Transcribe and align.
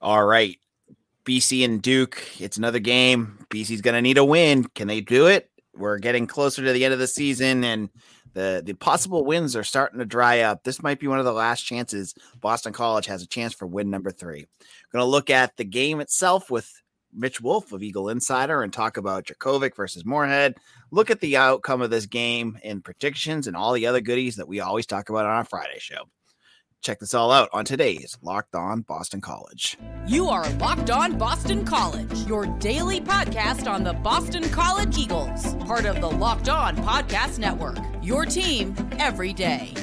All 0.00 0.24
right. 0.24 0.58
BC 1.24 1.64
and 1.64 1.82
Duke. 1.82 2.22
It's 2.40 2.56
another 2.56 2.78
game. 2.78 3.44
BC's 3.50 3.82
going 3.82 3.94
to 3.94 4.02
need 4.02 4.18
a 4.18 4.24
win. 4.24 4.64
Can 4.64 4.88
they 4.88 5.00
do 5.00 5.26
it? 5.26 5.50
We're 5.74 5.98
getting 5.98 6.26
closer 6.26 6.64
to 6.64 6.72
the 6.72 6.84
end 6.84 6.92
of 6.92 6.98
the 6.98 7.06
season 7.06 7.64
and 7.64 7.90
the 8.32 8.62
the 8.64 8.74
possible 8.74 9.24
wins 9.24 9.56
are 9.56 9.64
starting 9.64 9.98
to 9.98 10.04
dry 10.04 10.40
up. 10.40 10.62
This 10.62 10.82
might 10.82 11.00
be 11.00 11.08
one 11.08 11.18
of 11.18 11.24
the 11.24 11.32
last 11.32 11.62
chances 11.62 12.14
Boston 12.40 12.72
College 12.72 13.06
has 13.06 13.22
a 13.22 13.26
chance 13.26 13.54
for 13.54 13.66
win 13.66 13.90
number 13.90 14.10
3. 14.10 14.38
We're 14.38 14.98
going 14.98 15.06
to 15.06 15.10
look 15.10 15.30
at 15.30 15.56
the 15.56 15.64
game 15.64 16.00
itself 16.00 16.50
with 16.50 16.70
Mitch 17.12 17.40
Wolfe 17.40 17.72
of 17.72 17.82
Eagle 17.82 18.08
Insider 18.08 18.62
and 18.62 18.72
talk 18.72 18.96
about 18.96 19.24
Jurkovec 19.24 19.74
versus 19.74 20.04
Morehead. 20.04 20.56
Look 20.90 21.10
at 21.10 21.20
the 21.20 21.36
outcome 21.36 21.82
of 21.82 21.90
this 21.90 22.06
game 22.06 22.58
and 22.62 22.84
predictions 22.84 23.46
and 23.46 23.56
all 23.56 23.72
the 23.72 23.86
other 23.86 24.00
goodies 24.00 24.36
that 24.36 24.48
we 24.48 24.60
always 24.60 24.86
talk 24.86 25.08
about 25.08 25.26
on 25.26 25.32
our 25.32 25.44
Friday 25.44 25.78
show. 25.78 26.04
Check 26.82 26.98
this 27.00 27.12
all 27.12 27.30
out 27.30 27.50
on 27.52 27.66
today's 27.66 28.16
Locked 28.22 28.54
On 28.54 28.80
Boston 28.80 29.20
College. 29.20 29.76
You 30.06 30.28
are 30.28 30.48
Locked 30.52 30.90
On 30.90 31.18
Boston 31.18 31.64
College, 31.64 32.26
your 32.26 32.46
daily 32.58 33.02
podcast 33.02 33.70
on 33.70 33.84
the 33.84 33.92
Boston 33.92 34.48
College 34.48 34.96
Eagles, 34.96 35.54
part 35.56 35.84
of 35.84 36.00
the 36.00 36.10
Locked 36.10 36.48
On 36.48 36.74
Podcast 36.78 37.38
Network. 37.38 37.76
Your 38.02 38.24
team 38.24 38.74
every 38.98 39.34
day. 39.34 39.74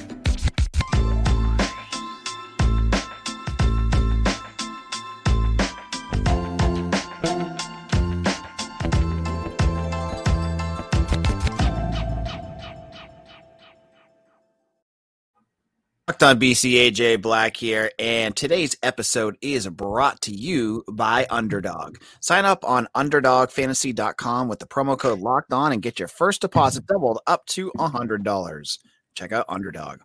Locked 16.18 16.36
on 16.36 16.40
BC 16.40 16.92
AJ 16.92 17.22
Black 17.22 17.56
here, 17.56 17.92
and 18.00 18.36
today's 18.36 18.76
episode 18.82 19.38
is 19.40 19.68
brought 19.68 20.20
to 20.22 20.34
you 20.34 20.84
by 20.92 21.28
Underdog. 21.30 21.98
Sign 22.22 22.44
up 22.44 22.66
on 22.66 22.88
UnderdogFantasy.com 22.96 24.48
with 24.48 24.58
the 24.58 24.66
promo 24.66 24.98
code 24.98 25.20
Locked 25.20 25.54
On 25.54 25.72
and 25.72 25.80
get 25.80 26.00
your 26.00 26.08
first 26.08 26.42
deposit 26.42 26.88
doubled 26.88 27.20
up 27.28 27.46
to 27.46 27.72
hundred 27.78 28.24
dollars. 28.24 28.80
Check 29.14 29.32
out 29.32 29.46
Underdog. 29.48 30.00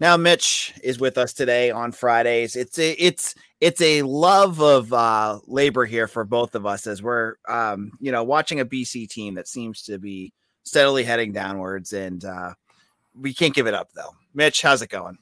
Now, 0.00 0.16
Mitch 0.16 0.74
is 0.82 0.98
with 0.98 1.16
us 1.16 1.32
today 1.32 1.70
on 1.70 1.92
Fridays. 1.92 2.56
It's 2.56 2.76
a 2.76 3.00
it's 3.00 3.36
it's 3.60 3.80
a 3.80 4.02
love 4.02 4.60
of 4.60 4.92
uh, 4.92 5.38
labor 5.46 5.84
here 5.84 6.08
for 6.08 6.24
both 6.24 6.56
of 6.56 6.66
us 6.66 6.84
as 6.88 7.00
we're 7.00 7.34
um, 7.48 7.92
you 8.00 8.10
know 8.10 8.24
watching 8.24 8.58
a 8.58 8.66
BC 8.66 9.08
team 9.08 9.36
that 9.36 9.46
seems 9.46 9.82
to 9.82 10.00
be 10.00 10.32
steadily 10.64 11.04
heading 11.04 11.30
downwards, 11.30 11.92
and 11.92 12.24
uh, 12.24 12.54
we 13.14 13.32
can't 13.32 13.54
give 13.54 13.68
it 13.68 13.74
up 13.74 13.90
though. 13.94 14.16
Mitch, 14.34 14.62
how's 14.62 14.82
it 14.82 14.90
going? 14.90 15.16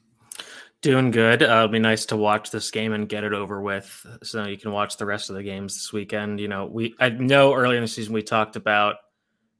Doing 0.82 1.10
good. 1.10 1.42
Uh, 1.42 1.46
it'll 1.46 1.68
be 1.68 1.78
nice 1.78 2.06
to 2.06 2.16
watch 2.16 2.50
this 2.50 2.70
game 2.70 2.92
and 2.92 3.08
get 3.08 3.24
it 3.24 3.32
over 3.32 3.60
with, 3.60 4.06
so 4.22 4.44
you 4.44 4.58
can 4.58 4.72
watch 4.72 4.98
the 4.98 5.06
rest 5.06 5.30
of 5.30 5.36
the 5.36 5.42
games 5.42 5.74
this 5.74 5.92
weekend. 5.92 6.38
You 6.38 6.48
know, 6.48 6.66
we 6.66 6.94
I 7.00 7.08
know 7.08 7.54
earlier 7.54 7.78
in 7.78 7.84
the 7.84 7.88
season 7.88 8.12
we 8.12 8.22
talked 8.22 8.56
about 8.56 8.96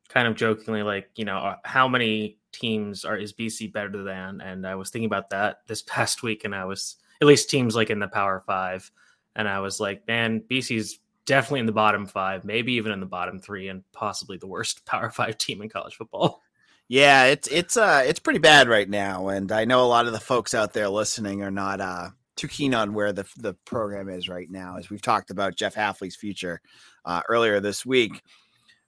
kind 0.08 0.28
of 0.28 0.36
jokingly 0.36 0.82
like 0.82 1.10
you 1.16 1.24
know 1.24 1.38
uh, 1.38 1.56
how 1.64 1.88
many 1.88 2.38
teams 2.52 3.04
are 3.04 3.16
is 3.16 3.32
BC 3.32 3.72
better 3.72 4.04
than, 4.04 4.40
and 4.40 4.66
I 4.66 4.74
was 4.74 4.90
thinking 4.90 5.06
about 5.06 5.30
that 5.30 5.60
this 5.66 5.82
past 5.86 6.22
week, 6.22 6.44
and 6.44 6.54
I 6.54 6.64
was 6.64 6.96
at 7.20 7.26
least 7.26 7.50
teams 7.50 7.74
like 7.74 7.90
in 7.90 7.98
the 7.98 8.08
Power 8.08 8.42
Five, 8.46 8.90
and 9.34 9.48
I 9.48 9.60
was 9.60 9.80
like, 9.80 10.06
man, 10.06 10.42
BC's 10.48 11.00
definitely 11.24 11.60
in 11.60 11.66
the 11.66 11.72
bottom 11.72 12.06
five, 12.06 12.44
maybe 12.44 12.74
even 12.74 12.92
in 12.92 13.00
the 13.00 13.06
bottom 13.06 13.40
three, 13.40 13.68
and 13.68 13.82
possibly 13.92 14.36
the 14.38 14.46
worst 14.46 14.84
Power 14.86 15.10
Five 15.10 15.38
team 15.38 15.62
in 15.62 15.68
college 15.68 15.96
football. 15.96 16.42
Yeah, 16.88 17.24
it's 17.24 17.48
it's 17.48 17.76
uh 17.76 18.04
it's 18.06 18.20
pretty 18.20 18.38
bad 18.38 18.68
right 18.68 18.88
now, 18.88 19.28
and 19.28 19.50
I 19.50 19.64
know 19.64 19.84
a 19.84 19.86
lot 19.88 20.06
of 20.06 20.12
the 20.12 20.20
folks 20.20 20.54
out 20.54 20.72
there 20.72 20.88
listening 20.88 21.42
are 21.42 21.50
not 21.50 21.80
uh 21.80 22.10
too 22.36 22.48
keen 22.48 22.74
on 22.74 22.94
where 22.94 23.12
the 23.12 23.24
the 23.38 23.54
program 23.64 24.08
is 24.08 24.28
right 24.28 24.48
now, 24.50 24.76
as 24.76 24.88
we've 24.88 25.02
talked 25.02 25.30
about 25.30 25.56
Jeff 25.56 25.74
Hafley's 25.74 26.14
future 26.16 26.60
uh, 27.04 27.22
earlier 27.28 27.58
this 27.60 27.84
week. 27.84 28.22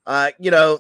Uh, 0.06 0.30
you 0.38 0.50
know, 0.50 0.78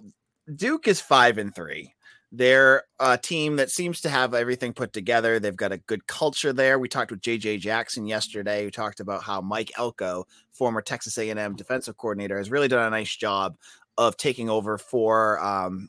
Duke 0.54 0.86
is 0.88 1.00
five 1.00 1.38
and 1.38 1.54
three. 1.54 1.92
They're 2.30 2.84
a 3.00 3.16
team 3.16 3.56
that 3.56 3.70
seems 3.70 4.02
to 4.02 4.10
have 4.10 4.34
everything 4.34 4.72
put 4.74 4.92
together. 4.92 5.40
They've 5.40 5.56
got 5.56 5.72
a 5.72 5.78
good 5.78 6.06
culture 6.06 6.52
there. 6.52 6.78
We 6.78 6.88
talked 6.88 7.10
with 7.10 7.22
JJ 7.22 7.60
Jackson 7.60 8.06
yesterday, 8.06 8.64
who 8.64 8.70
talked 8.70 9.00
about 9.00 9.22
how 9.22 9.40
Mike 9.40 9.72
Elko, 9.78 10.26
former 10.52 10.82
Texas 10.82 11.16
A&M 11.18 11.56
defensive 11.56 11.96
coordinator, 11.96 12.36
has 12.36 12.50
really 12.50 12.68
done 12.68 12.86
a 12.86 12.90
nice 12.90 13.16
job 13.16 13.56
of 13.96 14.16
taking 14.18 14.50
over 14.50 14.78
for 14.78 15.42
um, 15.42 15.88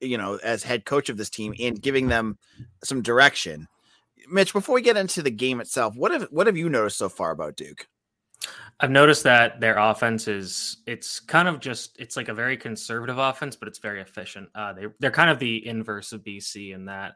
you 0.00 0.18
know, 0.18 0.38
as 0.42 0.62
head 0.62 0.84
coach 0.84 1.08
of 1.08 1.16
this 1.16 1.30
team 1.30 1.54
and 1.58 1.80
giving 1.80 2.08
them 2.08 2.38
some 2.84 3.02
direction. 3.02 3.68
Mitch, 4.30 4.52
before 4.52 4.74
we 4.74 4.82
get 4.82 4.96
into 4.96 5.22
the 5.22 5.30
game 5.30 5.60
itself, 5.60 5.96
what 5.96 6.12
have 6.12 6.28
what 6.30 6.46
have 6.46 6.56
you 6.56 6.68
noticed 6.68 6.98
so 6.98 7.08
far 7.08 7.30
about 7.30 7.56
Duke? 7.56 7.86
I've 8.80 8.90
noticed 8.90 9.24
that 9.24 9.60
their 9.60 9.76
offense 9.76 10.28
is 10.28 10.78
it's 10.86 11.18
kind 11.18 11.48
of 11.48 11.58
just 11.58 11.96
it's 11.98 12.16
like 12.16 12.28
a 12.28 12.34
very 12.34 12.56
conservative 12.56 13.18
offense, 13.18 13.56
but 13.56 13.68
it's 13.68 13.78
very 13.78 14.00
efficient. 14.00 14.48
Uh, 14.54 14.72
they 14.72 14.86
they're 15.00 15.10
kind 15.10 15.30
of 15.30 15.38
the 15.38 15.66
inverse 15.66 16.12
of 16.12 16.22
BC 16.22 16.74
in 16.74 16.84
that 16.84 17.14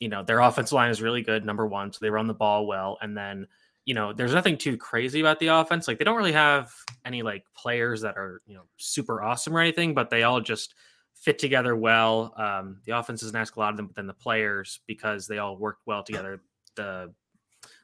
you 0.00 0.08
know 0.08 0.22
their 0.22 0.40
offense 0.40 0.72
line 0.72 0.90
is 0.90 1.02
really 1.02 1.22
good, 1.22 1.44
number 1.44 1.66
one, 1.66 1.92
so 1.92 1.98
they 2.00 2.10
run 2.10 2.26
the 2.26 2.34
ball 2.34 2.66
well, 2.66 2.98
and 3.02 3.16
then 3.16 3.46
you 3.84 3.94
know 3.94 4.14
there's 4.14 4.32
nothing 4.32 4.56
too 4.56 4.78
crazy 4.78 5.20
about 5.20 5.38
the 5.40 5.48
offense. 5.48 5.86
Like 5.86 5.98
they 5.98 6.04
don't 6.04 6.16
really 6.16 6.32
have 6.32 6.72
any 7.04 7.22
like 7.22 7.44
players 7.54 8.00
that 8.00 8.16
are 8.16 8.40
you 8.46 8.54
know 8.54 8.64
super 8.78 9.22
awesome 9.22 9.54
or 9.54 9.60
anything, 9.60 9.92
but 9.92 10.08
they 10.08 10.22
all 10.22 10.40
just 10.40 10.74
fit 11.14 11.38
together 11.38 11.74
well. 11.76 12.34
Um, 12.36 12.80
the 12.84 12.96
offense 12.96 13.20
doesn't 13.20 13.36
ask 13.36 13.56
a 13.56 13.60
lot 13.60 13.70
of 13.70 13.76
them, 13.76 13.86
but 13.86 13.96
then 13.96 14.06
the 14.06 14.14
players, 14.14 14.80
because 14.86 15.26
they 15.26 15.38
all 15.38 15.56
work 15.56 15.78
well 15.86 16.02
together, 16.02 16.42
the 16.76 17.12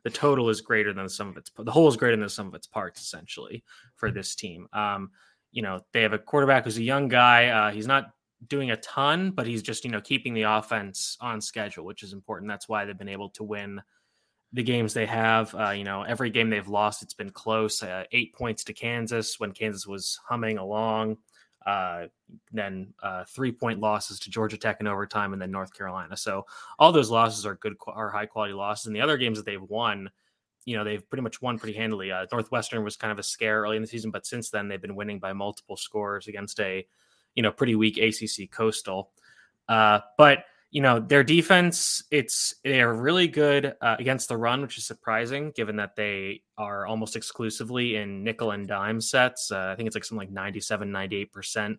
the 0.05 0.11
total 0.11 0.49
is 0.49 0.61
greater 0.61 0.93
than 0.93 1.05
the 1.05 1.11
sum 1.11 1.29
of 1.29 1.37
its 1.37 1.51
the 1.59 1.71
whole 1.71 1.89
is 1.89 1.97
greater 1.97 2.17
than 2.17 2.25
the 2.25 2.31
sum 2.31 2.49
of 2.49 2.55
its 2.55 2.67
parts 2.67 3.01
essentially 3.01 3.65
for 3.97 4.11
this 4.11 4.35
team. 4.35 4.67
Um, 4.73 5.11
you 5.53 5.63
know, 5.63 5.81
they 5.93 6.03
have 6.03 6.13
a 6.13 6.19
quarterback 6.19 6.65
who's 6.65 6.79
a 6.79 6.83
young 6.83 7.09
guy. 7.09 7.47
Uh, 7.49 7.71
he's 7.71 7.87
not 7.87 8.11
doing 8.47 8.71
a 8.71 8.77
ton, 8.79 9.31
but 9.31 9.47
he's 9.47 9.63
just 9.63 9.85
you 9.85 9.91
know 9.91 10.01
keeping 10.01 10.35
the 10.35 10.43
offense 10.43 11.17
on 11.21 11.41
schedule, 11.41 11.85
which 11.85 12.03
is 12.03 12.13
important. 12.13 12.49
That's 12.49 12.69
why 12.69 12.85
they've 12.85 12.97
been 12.97 13.09
able 13.09 13.31
to 13.31 13.45
win 13.45 13.81
the 14.53 14.63
games 14.63 14.95
they 14.95 15.07
have. 15.07 15.55
Uh, 15.55 15.71
you 15.71 15.85
know, 15.85 16.03
every 16.03 16.31
game 16.31 16.51
they've 16.51 16.69
lost, 16.69 17.03
it's 17.03 17.15
been 17.15 17.31
close. 17.31 17.83
Uh, 17.83 18.05
eight 18.13 18.35
points 18.35 18.65
to 18.65 18.73
Kansas 18.73 19.39
when 19.39 19.53
Kansas 19.53 19.87
was 19.87 20.19
humming 20.29 20.59
along 20.59 21.19
uh, 21.67 22.07
then 22.53 22.93
uh, 23.03 23.25
three 23.25 23.53
point 23.53 23.81
losses 23.81 24.19
to 24.21 24.31
Georgia 24.31 24.57
Tech 24.57 24.79
in 24.81 24.87
overtime, 24.87 25.33
and 25.33 25.41
then 25.41 25.51
North 25.51 25.75
Carolina. 25.75 26.17
So 26.17 26.47
all 26.79 26.93
those 26.93 27.11
losses 27.11 27.45
are 27.45 27.57
good, 27.57 27.75
are 27.87 28.11
high 28.11 28.27
quality 28.27 28.55
losses. 28.55 28.87
And 28.87 28.97
the 28.97 29.01
other 29.01 29.19
games 29.19 29.39
that 29.39 29.45
they've 29.45 29.61
won, 29.61 30.11
you 30.65 30.77
know, 30.77 30.85
they've 30.85 31.07
pretty 31.09 31.23
much 31.23 31.43
won 31.43 31.59
pretty 31.59 31.77
handily. 31.77 32.11
Uh, 32.13 32.27
Northwestern 32.33 32.85
was 32.85 32.97
kind 32.97 33.13
of 33.13 33.19
a 33.19 33.23
scare 33.23 33.61
early 33.63 33.77
in 33.77 33.83
the 33.83 33.89
season, 33.89 34.11
but 34.11 34.27
since 34.27 34.51
then 34.51 34.69
they've 34.69 34.81
been 34.81 34.97
winning 34.97 35.19
by 35.19 35.33
multiple 35.33 35.77
scores 35.77 36.29
against 36.29 36.61
a, 36.61 36.87
you 37.35 37.43
know, 37.43 37.51
pretty 37.51 37.75
weak 37.75 37.99
ACC 37.99 38.51
Coastal. 38.51 39.11
Uh, 39.69 40.01
but 40.19 40.45
you 40.71 40.81
know 40.81 41.01
their 41.01 41.25
defense 41.25 42.03
it's 42.11 42.55
they're 42.63 42.95
really 42.95 43.27
good 43.27 43.75
uh, 43.81 43.97
against 43.99 44.29
the 44.29 44.37
run 44.37 44.63
which 44.63 44.79
is 44.79 44.87
surprising 44.87 45.53
given 45.55 45.77
that 45.77 45.97
they 45.97 46.43
are 46.57 46.87
almost 46.87 47.17
exclusively 47.17 47.97
in 47.97 48.23
nickel 48.23 48.53
and 48.53 48.69
dime 48.69 49.01
sets. 49.01 49.51
Uh, 49.51 49.71
i 49.73 49.75
think 49.75 49.87
it's 49.87 49.97
like 49.97 50.05
something 50.05 50.29
like 50.29 50.33
97 50.33 50.91
98% 50.91 51.79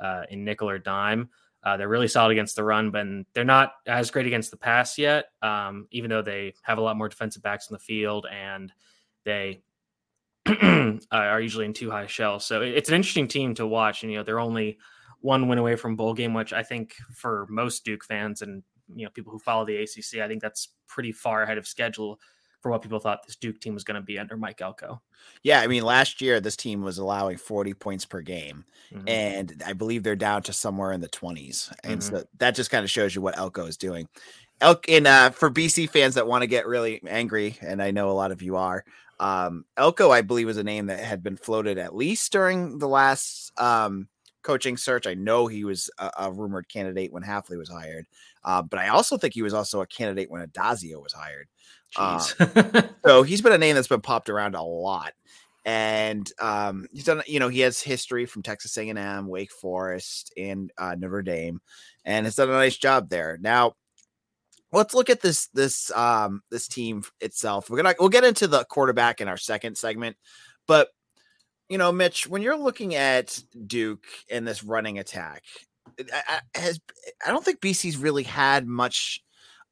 uh, 0.00 0.22
in 0.30 0.44
nickel 0.44 0.68
or 0.68 0.78
dime. 0.78 1.28
Uh, 1.64 1.76
they're 1.76 1.88
really 1.88 2.08
solid 2.08 2.32
against 2.32 2.56
the 2.56 2.64
run 2.64 2.90
but 2.90 3.06
they're 3.34 3.44
not 3.44 3.74
as 3.86 4.10
great 4.10 4.26
against 4.26 4.50
the 4.50 4.56
pass 4.56 4.98
yet 4.98 5.26
um, 5.42 5.86
even 5.92 6.10
though 6.10 6.22
they 6.22 6.54
have 6.62 6.78
a 6.78 6.82
lot 6.82 6.96
more 6.96 7.08
defensive 7.08 7.42
backs 7.42 7.70
in 7.70 7.74
the 7.74 7.78
field 7.78 8.26
and 8.32 8.72
they 9.24 9.62
are 11.12 11.40
usually 11.40 11.66
in 11.66 11.72
two 11.72 11.90
high 11.90 12.06
shells. 12.06 12.44
So 12.44 12.62
it's 12.62 12.88
an 12.88 12.96
interesting 12.96 13.28
team 13.28 13.54
to 13.54 13.66
watch 13.66 14.02
and 14.02 14.10
you 14.10 14.18
know 14.18 14.24
they're 14.24 14.40
only 14.40 14.78
one 15.22 15.48
win 15.48 15.58
away 15.58 15.76
from 15.76 15.96
bowl 15.96 16.14
game, 16.14 16.34
which 16.34 16.52
I 16.52 16.62
think 16.62 16.94
for 17.14 17.46
most 17.48 17.84
Duke 17.84 18.04
fans 18.04 18.42
and 18.42 18.62
you 18.94 19.04
know 19.04 19.10
people 19.10 19.32
who 19.32 19.38
follow 19.38 19.64
the 19.64 19.76
ACC, 19.76 20.20
I 20.20 20.28
think 20.28 20.42
that's 20.42 20.68
pretty 20.86 21.12
far 21.12 21.42
ahead 21.42 21.58
of 21.58 21.66
schedule 21.66 22.20
for 22.60 22.70
what 22.70 22.82
people 22.82 23.00
thought 23.00 23.26
this 23.26 23.36
Duke 23.36 23.60
team 23.60 23.74
was 23.74 23.82
going 23.82 23.96
to 23.96 24.02
be 24.02 24.18
under 24.18 24.36
Mike 24.36 24.60
Elko. 24.60 25.02
Yeah, 25.42 25.60
I 25.60 25.66
mean, 25.66 25.82
last 25.82 26.20
year 26.20 26.40
this 26.40 26.56
team 26.56 26.82
was 26.82 26.98
allowing 26.98 27.36
40 27.36 27.74
points 27.74 28.04
per 28.04 28.20
game, 28.20 28.64
mm-hmm. 28.92 29.08
and 29.08 29.62
I 29.66 29.72
believe 29.72 30.02
they're 30.02 30.16
down 30.16 30.42
to 30.42 30.52
somewhere 30.52 30.92
in 30.92 31.00
the 31.00 31.08
20s, 31.08 31.72
and 31.82 32.00
mm-hmm. 32.00 32.16
so 32.16 32.24
that 32.38 32.54
just 32.54 32.70
kind 32.70 32.84
of 32.84 32.90
shows 32.90 33.14
you 33.14 33.22
what 33.22 33.38
Elko 33.38 33.66
is 33.66 33.76
doing. 33.76 34.08
Elk 34.60 34.88
and 34.88 35.08
uh, 35.08 35.30
for 35.30 35.50
BC 35.50 35.90
fans 35.90 36.14
that 36.14 36.28
want 36.28 36.42
to 36.42 36.46
get 36.46 36.66
really 36.66 37.02
angry, 37.06 37.58
and 37.60 37.82
I 37.82 37.90
know 37.90 38.10
a 38.10 38.12
lot 38.12 38.30
of 38.30 38.42
you 38.42 38.56
are. 38.56 38.84
Um, 39.18 39.64
Elko, 39.76 40.10
I 40.10 40.22
believe, 40.22 40.46
was 40.46 40.56
a 40.56 40.64
name 40.64 40.86
that 40.86 41.00
had 41.00 41.22
been 41.22 41.36
floated 41.36 41.78
at 41.78 41.94
least 41.94 42.32
during 42.32 42.78
the 42.78 42.88
last 42.88 43.52
um, 43.60 44.08
coaching 44.42 44.76
search. 44.76 45.06
I 45.06 45.14
know 45.14 45.46
he 45.46 45.64
was 45.64 45.90
a, 45.98 46.10
a 46.18 46.32
rumored 46.32 46.68
candidate 46.68 47.12
when 47.12 47.22
Hafley 47.22 47.58
was 47.58 47.68
hired, 47.68 48.06
uh, 48.44 48.62
but 48.62 48.78
I 48.78 48.88
also 48.88 49.16
think 49.16 49.34
he 49.34 49.42
was 49.42 49.54
also 49.54 49.80
a 49.80 49.86
candidate 49.86 50.30
when 50.30 50.46
Addazio 50.46 51.02
was 51.02 51.12
hired. 51.12 51.48
Uh, 51.96 52.18
so 53.04 53.22
he's 53.22 53.42
been 53.42 53.52
a 53.52 53.58
name 53.58 53.74
that's 53.74 53.88
been 53.88 54.00
popped 54.00 54.30
around 54.30 54.54
a 54.54 54.62
lot, 54.62 55.12
and 55.64 56.30
um, 56.40 56.86
he's 56.92 57.04
done. 57.04 57.22
You 57.26 57.38
know, 57.38 57.48
he 57.48 57.60
has 57.60 57.80
history 57.80 58.26
from 58.26 58.42
Texas 58.42 58.76
A&M, 58.76 59.26
Wake 59.26 59.52
Forest, 59.52 60.32
and 60.36 60.72
uh, 60.78 60.94
Notre 60.98 61.22
Dame, 61.22 61.60
and 62.04 62.26
has 62.26 62.36
done 62.36 62.48
a 62.48 62.52
nice 62.52 62.76
job 62.76 63.10
there. 63.10 63.38
Now, 63.40 63.74
let's 64.72 64.94
look 64.94 65.10
at 65.10 65.20
this 65.20 65.48
this 65.48 65.90
um 65.92 66.42
this 66.50 66.66
team 66.66 67.04
itself. 67.20 67.68
We're 67.68 67.76
gonna 67.76 67.94
we'll 67.98 68.08
get 68.08 68.24
into 68.24 68.46
the 68.46 68.64
quarterback 68.64 69.20
in 69.20 69.28
our 69.28 69.36
second 69.36 69.76
segment, 69.76 70.16
but 70.66 70.88
you 71.72 71.78
know, 71.78 71.90
Mitch, 71.90 72.26
when 72.26 72.42
you're 72.42 72.58
looking 72.58 72.94
at 72.94 73.42
Duke 73.66 74.04
and 74.30 74.46
this 74.46 74.62
running 74.62 74.98
attack, 74.98 75.42
I, 76.12 76.22
I, 76.54 76.58
has 76.58 76.80
I 77.26 77.30
don't 77.30 77.42
think 77.42 77.60
BC's 77.60 77.96
really 77.96 78.24
had 78.24 78.66
much 78.66 79.22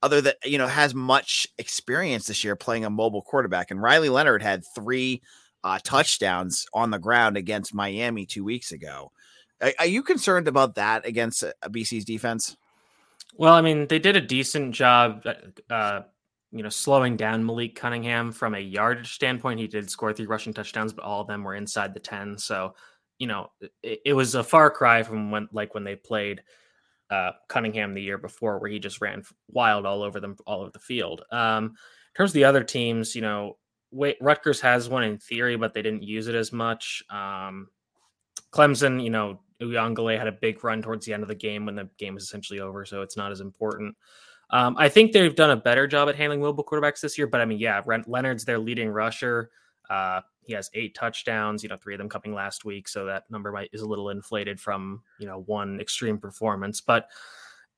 other 0.02 0.22
than 0.22 0.32
you 0.44 0.56
know 0.56 0.66
has 0.66 0.94
much 0.94 1.46
experience 1.58 2.26
this 2.26 2.42
year 2.42 2.56
playing 2.56 2.86
a 2.86 2.90
mobile 2.90 3.20
quarterback. 3.20 3.70
And 3.70 3.82
Riley 3.82 4.08
Leonard 4.08 4.42
had 4.42 4.64
three 4.74 5.20
uh, 5.62 5.78
touchdowns 5.84 6.66
on 6.72 6.90
the 6.90 6.98
ground 6.98 7.36
against 7.36 7.74
Miami 7.74 8.24
two 8.24 8.44
weeks 8.44 8.72
ago. 8.72 9.12
Are, 9.60 9.72
are 9.78 9.86
you 9.86 10.02
concerned 10.02 10.48
about 10.48 10.76
that 10.76 11.06
against 11.06 11.44
uh, 11.44 11.52
BC's 11.64 12.06
defense? 12.06 12.56
Well, 13.36 13.52
I 13.52 13.60
mean, 13.60 13.86
they 13.88 13.98
did 13.98 14.16
a 14.16 14.20
decent 14.22 14.74
job, 14.74 15.26
uh, 15.68 16.00
you 16.52 16.62
know, 16.62 16.68
slowing 16.68 17.16
down 17.16 17.44
Malik 17.44 17.76
Cunningham 17.76 18.32
from 18.32 18.54
a 18.54 18.58
yardage 18.58 19.14
standpoint. 19.14 19.60
He 19.60 19.68
did 19.68 19.88
score 19.90 20.12
three 20.12 20.26
rushing 20.26 20.52
touchdowns, 20.52 20.92
but 20.92 21.04
all 21.04 21.20
of 21.20 21.28
them 21.28 21.44
were 21.44 21.54
inside 21.54 21.94
the 21.94 22.00
ten. 22.00 22.36
So, 22.38 22.74
you 23.18 23.26
know, 23.26 23.50
it, 23.82 24.00
it 24.04 24.12
was 24.14 24.34
a 24.34 24.42
far 24.42 24.70
cry 24.70 25.02
from 25.02 25.30
when, 25.30 25.48
like, 25.52 25.74
when 25.74 25.84
they 25.84 25.96
played 25.96 26.42
uh, 27.10 27.32
Cunningham 27.48 27.94
the 27.94 28.02
year 28.02 28.18
before, 28.18 28.58
where 28.58 28.70
he 28.70 28.78
just 28.78 29.00
ran 29.00 29.22
wild 29.48 29.86
all 29.86 30.02
over 30.02 30.20
them, 30.20 30.36
all 30.46 30.62
over 30.62 30.70
the 30.70 30.78
field. 30.78 31.22
Um, 31.30 31.64
in 31.64 32.16
terms 32.16 32.30
of 32.30 32.34
the 32.34 32.44
other 32.44 32.64
teams, 32.64 33.14
you 33.14 33.22
know, 33.22 33.56
wait, 33.92 34.16
Rutgers 34.20 34.60
has 34.60 34.88
one 34.88 35.04
in 35.04 35.18
theory, 35.18 35.56
but 35.56 35.74
they 35.74 35.82
didn't 35.82 36.02
use 36.02 36.28
it 36.28 36.34
as 36.34 36.52
much. 36.52 37.02
Um, 37.10 37.68
Clemson, 38.52 39.02
you 39.02 39.10
know, 39.10 39.40
Uiagalelei 39.60 40.16
had 40.18 40.26
a 40.26 40.32
big 40.32 40.64
run 40.64 40.82
towards 40.82 41.04
the 41.04 41.12
end 41.12 41.22
of 41.22 41.28
the 41.28 41.34
game 41.34 41.66
when 41.66 41.74
the 41.74 41.88
game 41.98 42.14
was 42.14 42.24
essentially 42.24 42.60
over, 42.60 42.84
so 42.84 43.02
it's 43.02 43.16
not 43.16 43.30
as 43.30 43.40
important. 43.40 43.94
Um, 44.52 44.76
I 44.78 44.88
think 44.88 45.12
they've 45.12 45.34
done 45.34 45.50
a 45.50 45.56
better 45.56 45.86
job 45.86 46.08
at 46.08 46.16
handling 46.16 46.40
mobile 46.40 46.64
quarterbacks 46.64 47.00
this 47.00 47.16
year, 47.16 47.26
but 47.26 47.40
I 47.40 47.44
mean, 47.44 47.58
yeah, 47.58 47.80
Leonard's 48.06 48.44
their 48.44 48.58
leading 48.58 48.88
rusher. 48.88 49.50
Uh, 49.88 50.20
he 50.42 50.52
has 50.52 50.70
eight 50.74 50.94
touchdowns, 50.94 51.62
you 51.62 51.68
know, 51.68 51.76
three 51.76 51.94
of 51.94 51.98
them 51.98 52.08
coming 52.08 52.34
last 52.34 52.64
week, 52.64 52.88
so 52.88 53.04
that 53.06 53.24
number 53.30 53.52
might 53.52 53.70
is 53.72 53.82
a 53.82 53.86
little 53.86 54.10
inflated 54.10 54.60
from 54.60 55.02
you 55.18 55.26
know 55.26 55.42
one 55.46 55.80
extreme 55.80 56.18
performance. 56.18 56.80
But 56.80 57.08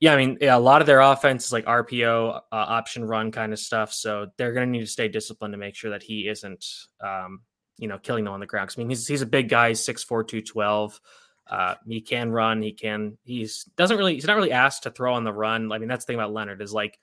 yeah, 0.01 0.15
I 0.15 0.17
mean, 0.17 0.39
yeah, 0.41 0.57
a 0.57 0.59
lot 0.59 0.81
of 0.81 0.87
their 0.87 1.01
offense 1.01 1.47
is 1.47 1.53
like 1.53 1.65
RPO, 1.65 2.37
uh, 2.37 2.41
option 2.51 3.05
run 3.05 3.31
kind 3.31 3.53
of 3.53 3.59
stuff, 3.59 3.93
so 3.93 4.29
they're 4.37 4.53
going 4.53 4.67
to 4.67 4.73
need 4.73 4.81
to 4.81 4.87
stay 4.87 5.09
disciplined 5.09 5.53
to 5.53 5.59
make 5.59 5.75
sure 5.75 5.91
that 5.91 6.03
he 6.03 6.29
isn't, 6.29 6.65
um, 7.01 7.43
you 7.79 7.89
know, 7.89 7.99
killing 7.99 8.25
them 8.25 8.35
on 8.35 8.41
the 8.41 8.47
ground. 8.47 8.71
I 8.77 8.81
mean, 8.81 8.89
he's 8.89 9.07
he's 9.07 9.23
a 9.23 9.27
big 9.27 9.49
guy, 9.49 9.69
he's 9.69 9.81
6'4", 9.81 10.27
212. 10.27 11.01
Uh, 11.51 11.75
he 11.87 12.01
can 12.01 12.31
run. 12.31 12.63
He 12.63 12.73
can. 12.73 13.19
He's 13.25 13.65
doesn't 13.77 13.97
really. 13.97 14.15
He's 14.15 14.27
not 14.27 14.37
really 14.37 14.53
asked 14.53 14.85
to 14.85 14.91
throw 14.91 15.15
on 15.15 15.25
the 15.25 15.33
run. 15.33 15.73
I 15.73 15.79
mean, 15.79 15.89
that's 15.89 16.05
the 16.05 16.13
thing 16.13 16.21
about 16.21 16.33
Leonard 16.33 16.63
is 16.63 16.73
like 16.73 16.99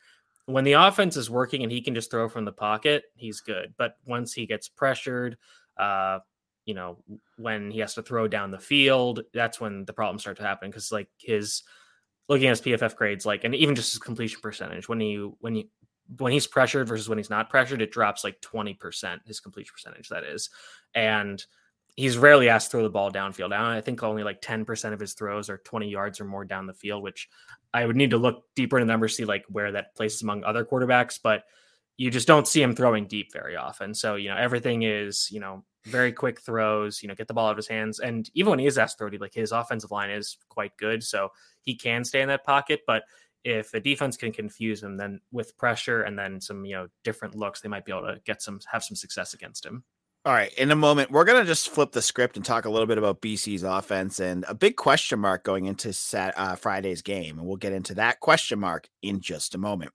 when 0.45 0.63
the 0.63 0.73
offense 0.73 1.15
is 1.15 1.29
working 1.29 1.63
and 1.63 1.71
he 1.71 1.81
can 1.81 1.93
just 1.93 2.09
throw 2.09 2.27
from 2.27 2.45
the 2.45 2.51
pocket, 2.51 3.03
he's 3.15 3.41
good. 3.41 3.73
But 3.77 3.97
once 4.05 4.33
he 4.33 4.47
gets 4.47 4.67
pressured, 4.67 5.37
uh, 5.77 6.19
you 6.65 6.73
know, 6.73 6.97
when 7.37 7.69
he 7.69 7.79
has 7.79 7.93
to 7.95 8.01
throw 8.01 8.27
down 8.27 8.49
the 8.49 8.59
field, 8.59 9.21
that's 9.33 9.61
when 9.61 9.85
the 9.85 9.93
problems 9.93 10.21
start 10.21 10.37
to 10.37 10.43
happen. 10.43 10.69
Because 10.69 10.91
like 10.91 11.09
his 11.17 11.63
looking 12.27 12.47
at 12.47 12.51
his 12.51 12.61
PFF 12.61 12.95
grades, 12.95 13.25
like 13.25 13.43
and 13.43 13.53
even 13.53 13.75
just 13.75 13.93
his 13.93 13.99
completion 13.99 14.41
percentage, 14.41 14.89
when 14.89 15.01
you 15.01 15.37
when 15.39 15.55
you 15.55 15.65
when 16.17 16.31
he's 16.31 16.47
pressured 16.47 16.87
versus 16.87 17.07
when 17.07 17.17
he's 17.17 17.29
not 17.29 17.49
pressured, 17.49 17.81
it 17.81 17.91
drops 17.91 18.23
like 18.23 18.41
twenty 18.41 18.73
percent. 18.73 19.21
His 19.25 19.39
completion 19.39 19.73
percentage, 19.73 20.09
that 20.09 20.23
is, 20.23 20.49
and 20.95 21.43
he's 21.99 22.17
rarely 22.17 22.47
asked 22.47 22.67
to 22.67 22.77
throw 22.77 22.83
the 22.83 22.89
ball 22.89 23.11
downfield. 23.11 23.51
I 23.51 23.81
think 23.81 24.01
only 24.03 24.23
like 24.23 24.41
10% 24.41 24.93
of 24.93 25.01
his 25.01 25.15
throws 25.15 25.49
are 25.49 25.57
20 25.57 25.89
yards 25.89 26.21
or 26.21 26.23
more 26.23 26.45
down 26.45 26.65
the 26.65 26.73
field, 26.73 27.03
which 27.03 27.27
I 27.73 27.85
would 27.85 27.97
need 27.97 28.11
to 28.11 28.17
look 28.17 28.45
deeper 28.55 28.79
in 28.79 28.87
the 28.87 28.93
numbers, 28.93 29.17
see 29.17 29.25
like 29.25 29.43
where 29.49 29.73
that 29.73 29.93
places 29.97 30.21
among 30.21 30.45
other 30.45 30.63
quarterbacks, 30.63 31.19
but 31.21 31.43
you 31.97 32.09
just 32.09 32.25
don't 32.25 32.47
see 32.47 32.61
him 32.61 32.73
throwing 32.73 33.05
deep 33.05 33.33
very 33.33 33.57
often. 33.57 33.93
So, 33.93 34.15
you 34.15 34.29
know, 34.29 34.37
everything 34.37 34.83
is, 34.83 35.27
you 35.29 35.41
know, 35.41 35.65
very 35.87 36.13
quick 36.13 36.39
throws, 36.39 37.03
you 37.03 37.09
know, 37.09 37.15
get 37.15 37.27
the 37.27 37.33
ball 37.33 37.47
out 37.47 37.51
of 37.51 37.57
his 37.57 37.67
hands. 37.67 37.99
And 37.99 38.29
even 38.33 38.51
when 38.51 38.59
he 38.59 38.65
is 38.65 38.77
asked 38.77 38.97
to 38.99 39.09
throw, 39.09 39.17
like 39.19 39.33
his 39.33 39.51
offensive 39.51 39.91
line 39.91 40.09
is 40.09 40.37
quite 40.47 40.77
good. 40.77 41.03
So 41.03 41.33
he 41.63 41.75
can 41.75 42.05
stay 42.05 42.21
in 42.21 42.29
that 42.29 42.45
pocket. 42.45 42.79
But 42.87 43.03
if 43.43 43.73
a 43.73 43.81
defense 43.81 44.15
can 44.15 44.31
confuse 44.31 44.81
him, 44.81 44.95
then 44.95 45.19
with 45.33 45.57
pressure 45.57 46.03
and 46.03 46.17
then 46.17 46.39
some, 46.39 46.63
you 46.63 46.75
know, 46.75 46.87
different 47.03 47.35
looks, 47.35 47.59
they 47.59 47.67
might 47.67 47.83
be 47.83 47.91
able 47.91 48.07
to 48.07 48.21
get 48.25 48.41
some, 48.41 48.61
have 48.71 48.85
some 48.85 48.95
success 48.95 49.33
against 49.33 49.65
him. 49.65 49.83
All 50.29 50.35
right, 50.35 50.53
in 50.59 50.69
a 50.69 50.75
moment, 50.75 51.09
we're 51.09 51.23
going 51.23 51.41
to 51.41 51.47
just 51.47 51.69
flip 51.69 51.91
the 51.91 52.03
script 52.03 52.35
and 52.35 52.45
talk 52.45 52.65
a 52.65 52.69
little 52.69 52.85
bit 52.85 52.99
about 52.99 53.19
BC's 53.19 53.63
offense 53.63 54.19
and 54.19 54.45
a 54.47 54.53
big 54.53 54.75
question 54.75 55.17
mark 55.17 55.43
going 55.43 55.65
into 55.65 55.91
Sat, 55.91 56.35
uh, 56.37 56.55
Friday's 56.55 57.01
game. 57.01 57.39
And 57.39 57.47
we'll 57.47 57.57
get 57.57 57.73
into 57.73 57.95
that 57.95 58.19
question 58.19 58.59
mark 58.59 58.87
in 59.01 59.21
just 59.21 59.55
a 59.55 59.57
moment. 59.57 59.91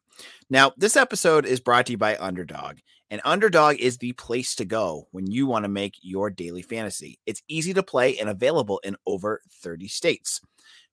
Now, 0.50 0.72
this 0.76 0.96
episode 0.96 1.46
is 1.46 1.60
brought 1.60 1.86
to 1.86 1.92
you 1.92 1.98
by 1.98 2.16
Underdog, 2.16 2.78
and 3.10 3.20
Underdog 3.25 3.76
is 3.76 3.98
the 3.98 4.10
place 4.14 4.56
to 4.56 4.64
go 4.64 5.06
when 5.12 5.31
you 5.31 5.46
want 5.46 5.66
to 5.66 5.69
make 5.69 5.98
your 6.02 6.31
daily 6.31 6.62
fantasy. 6.62 7.20
It's 7.26 7.44
easy 7.46 7.72
to 7.72 7.84
play 7.84 8.19
and 8.19 8.28
available 8.28 8.81
in 8.82 8.96
over 9.06 9.40
30 9.62 9.86
states. 9.86 10.40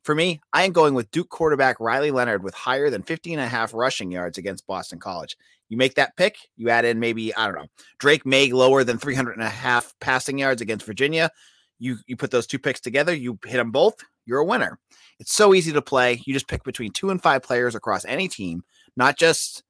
For 0.04 0.16
me, 0.16 0.42
I 0.52 0.64
am 0.64 0.72
going 0.72 0.96
with 0.96 1.12
Duke 1.12 1.30
quarterback 1.30 1.80
Riley 1.80 2.10
Leonard 2.10 2.44
with 2.44 2.56
higher 2.56 2.90
than 2.90 3.04
15 3.04 3.38
and 3.38 3.46
a 3.46 3.50
half 3.50 3.74
rushing 3.74 4.12
yards 4.12 4.38
against 4.38 4.66
Boston 4.66 5.00
College. 5.00 5.38
You 5.70 5.78
make 5.78 5.96
that 5.96 6.18
pick, 6.18 6.38
you 6.58 6.70
add 6.70 6.86
in 6.86 7.00
maybe, 7.00 7.34
I 7.36 7.46
don't 7.46 7.56
know, 7.56 7.68
Drake 8.00 8.26
Maye 8.26 8.52
lower 8.52 8.84
than 8.84 8.98
300 8.98 9.34
and 9.34 9.44
a 9.44 9.50
half 9.50 9.94
passing 10.02 10.40
yards 10.40 10.62
against 10.62 10.86
Virginia. 10.86 11.30
You, 11.78 11.98
you 12.08 12.18
put 12.18 12.32
those 12.32 12.48
two 12.48 12.60
picks 12.60 12.82
together, 12.82 13.14
you 13.14 13.38
hit 13.46 13.58
them 13.58 13.72
both, 13.72 13.96
you're 14.26 14.40
a 14.40 14.46
winner. 14.46 14.80
It's 15.20 15.34
so 15.34 15.54
easy 15.54 15.72
to 15.72 15.82
play. 15.82 16.22
You 16.26 16.34
just 16.34 16.48
pick 16.48 16.64
between 16.64 16.92
two 16.92 17.12
and 17.12 17.22
five 17.22 17.44
players 17.44 17.76
across 17.76 18.04
any 18.06 18.28
team, 18.28 18.64
not 18.98 19.18
just 19.18 19.64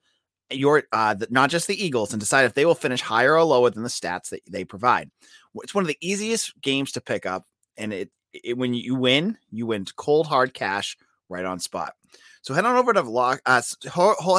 your 0.49 0.83
uh 0.91 1.13
the, 1.13 1.27
not 1.29 1.49
just 1.49 1.67
the 1.67 1.81
Eagles 1.81 2.11
and 2.11 2.19
decide 2.19 2.43
if 2.43 2.53
they 2.53 2.65
will 2.65 2.75
finish 2.75 3.01
higher 3.01 3.35
or 3.35 3.43
lower 3.43 3.69
than 3.69 3.83
the 3.83 3.89
stats 3.89 4.29
that 4.29 4.41
they 4.49 4.65
provide. 4.65 5.09
It's 5.55 5.73
one 5.73 5.83
of 5.83 5.87
the 5.87 5.97
easiest 6.01 6.59
games 6.61 6.91
to 6.93 7.01
pick 7.01 7.25
up 7.25 7.45
and 7.77 7.93
it, 7.93 8.11
it 8.33 8.57
when 8.57 8.73
you 8.73 8.95
win, 8.95 9.37
you 9.51 9.65
win 9.67 9.85
cold 9.95 10.27
hard 10.27 10.53
cash 10.53 10.97
right 11.29 11.45
on 11.45 11.59
spot. 11.59 11.93
So 12.43 12.55
head 12.55 12.65
on 12.65 12.75
over 12.75 12.91
to 12.91 13.01
lock, 13.01 13.41
uh, 13.45 13.61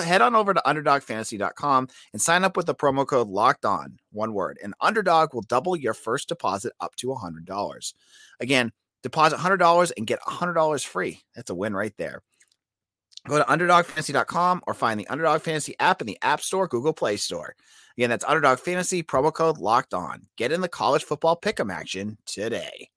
head 0.00 0.22
on 0.22 0.34
over 0.34 0.52
to 0.52 0.62
underdogfantasy.com 0.66 1.88
and 2.12 2.20
sign 2.20 2.42
up 2.42 2.56
with 2.56 2.66
the 2.66 2.74
promo 2.74 3.06
code 3.06 3.28
locked 3.28 3.64
on, 3.64 3.98
one 4.10 4.34
word. 4.34 4.58
And 4.62 4.74
Underdog 4.80 5.32
will 5.32 5.42
double 5.42 5.76
your 5.76 5.94
first 5.94 6.28
deposit 6.28 6.72
up 6.80 6.96
to 6.96 7.08
$100. 7.08 7.94
Again, 8.40 8.72
deposit 9.04 9.38
$100 9.38 9.92
and 9.96 10.06
get 10.06 10.20
$100 10.20 10.84
free. 10.84 11.22
That's 11.36 11.50
a 11.50 11.54
win 11.54 11.74
right 11.74 11.94
there. 11.96 12.22
Go 13.28 13.38
to 13.38 13.44
underdogfantasy.com 13.44 14.62
or 14.66 14.74
find 14.74 14.98
the 14.98 15.06
Underdog 15.06 15.42
Fantasy 15.42 15.76
app 15.78 16.00
in 16.00 16.08
the 16.08 16.18
App 16.22 16.40
Store, 16.40 16.66
Google 16.66 16.92
Play 16.92 17.16
Store. 17.16 17.54
Again, 17.96 18.10
that's 18.10 18.24
Underdog 18.24 18.58
Fantasy, 18.58 19.04
promo 19.04 19.32
code 19.32 19.58
locked 19.58 19.94
on. 19.94 20.26
Get 20.36 20.50
in 20.50 20.60
the 20.60 20.68
college 20.68 21.04
football 21.04 21.38
pick'em 21.40 21.72
action 21.72 22.18
today. 22.26 22.88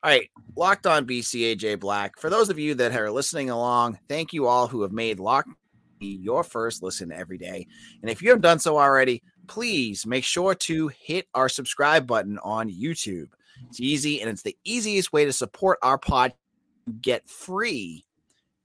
All 0.00 0.10
right, 0.12 0.30
locked 0.54 0.86
on 0.86 1.08
BCAJ 1.08 1.80
Black. 1.80 2.20
For 2.20 2.30
those 2.30 2.50
of 2.50 2.58
you 2.58 2.74
that 2.76 2.94
are 2.94 3.10
listening 3.10 3.50
along, 3.50 3.98
thank 4.08 4.32
you 4.32 4.46
all 4.46 4.68
who 4.68 4.82
have 4.82 4.92
made 4.92 5.18
Locked 5.18 5.50
your 6.00 6.44
first 6.44 6.84
listen 6.84 7.10
every 7.10 7.36
day. 7.36 7.66
And 8.00 8.08
if 8.08 8.22
you 8.22 8.28
haven't 8.28 8.42
done 8.42 8.60
so 8.60 8.78
already, 8.78 9.24
please 9.48 10.06
make 10.06 10.22
sure 10.22 10.54
to 10.54 10.86
hit 10.88 11.26
our 11.34 11.48
subscribe 11.48 12.06
button 12.06 12.38
on 12.44 12.70
YouTube. 12.70 13.26
It's 13.68 13.80
easy 13.80 14.20
and 14.20 14.30
it's 14.30 14.42
the 14.42 14.56
easiest 14.64 15.12
way 15.12 15.24
to 15.24 15.32
support 15.32 15.80
our 15.82 15.98
pod. 15.98 16.32
Get 17.00 17.28
free 17.28 18.04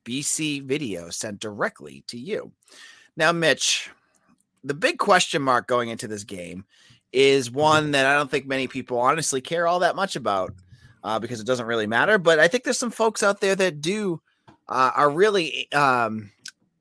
BC 0.05 0.63
video 0.63 1.09
sent 1.09 1.39
directly 1.39 2.03
to 2.09 2.17
you. 2.19 2.51
Now, 3.17 3.31
Mitch, 3.31 3.89
the 4.63 4.75
big 4.75 4.99
question 4.99 5.41
mark 5.41 5.65
going 5.65 5.89
into 5.89 6.07
this 6.07 6.23
game 6.23 6.65
is 7.11 7.49
one 7.49 7.91
that 7.91 8.05
I 8.05 8.13
don't 8.13 8.29
think 8.29 8.45
many 8.45 8.67
people 8.67 8.99
honestly 8.99 9.41
care 9.41 9.65
all 9.65 9.79
that 9.79 9.95
much 9.95 10.15
about 10.15 10.53
uh, 11.03 11.19
because 11.19 11.39
it 11.39 11.47
doesn't 11.47 11.65
really 11.65 11.87
matter. 11.87 12.17
But 12.17 12.39
I 12.39 12.47
think 12.47 12.63
there's 12.63 12.79
some 12.79 12.91
folks 12.91 13.23
out 13.23 13.41
there 13.41 13.55
that 13.55 13.81
do 13.81 14.21
uh, 14.67 14.91
are 14.95 15.09
really 15.09 15.71
um, 15.73 16.31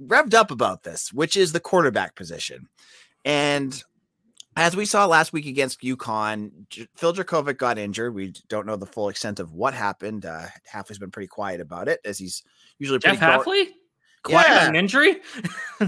revved 0.02 0.34
up 0.34 0.50
about 0.50 0.82
this, 0.82 1.12
which 1.12 1.36
is 1.36 1.52
the 1.52 1.60
quarterback 1.60 2.14
position. 2.14 2.68
And 3.24 3.82
as 4.56 4.76
we 4.76 4.84
saw 4.84 5.06
last 5.06 5.32
week 5.32 5.46
against 5.46 5.80
UConn, 5.82 6.50
Phil 6.96 7.14
Jurkovec 7.14 7.56
got 7.56 7.78
injured. 7.78 8.14
We 8.14 8.34
don't 8.48 8.66
know 8.66 8.76
the 8.76 8.86
full 8.86 9.08
extent 9.08 9.40
of 9.40 9.52
what 9.52 9.74
happened. 9.74 10.26
Uh, 10.26 10.46
Hafley's 10.70 10.98
been 10.98 11.10
pretty 11.10 11.28
quiet 11.28 11.60
about 11.60 11.88
it, 11.88 12.00
as 12.04 12.18
he's 12.18 12.42
usually 12.78 12.98
Jeff 12.98 13.18
pretty 13.18 13.32
Hafley. 13.32 13.68
Quiet 14.22 14.48
yeah. 14.48 14.68
an 14.68 14.76
injury. 14.76 15.20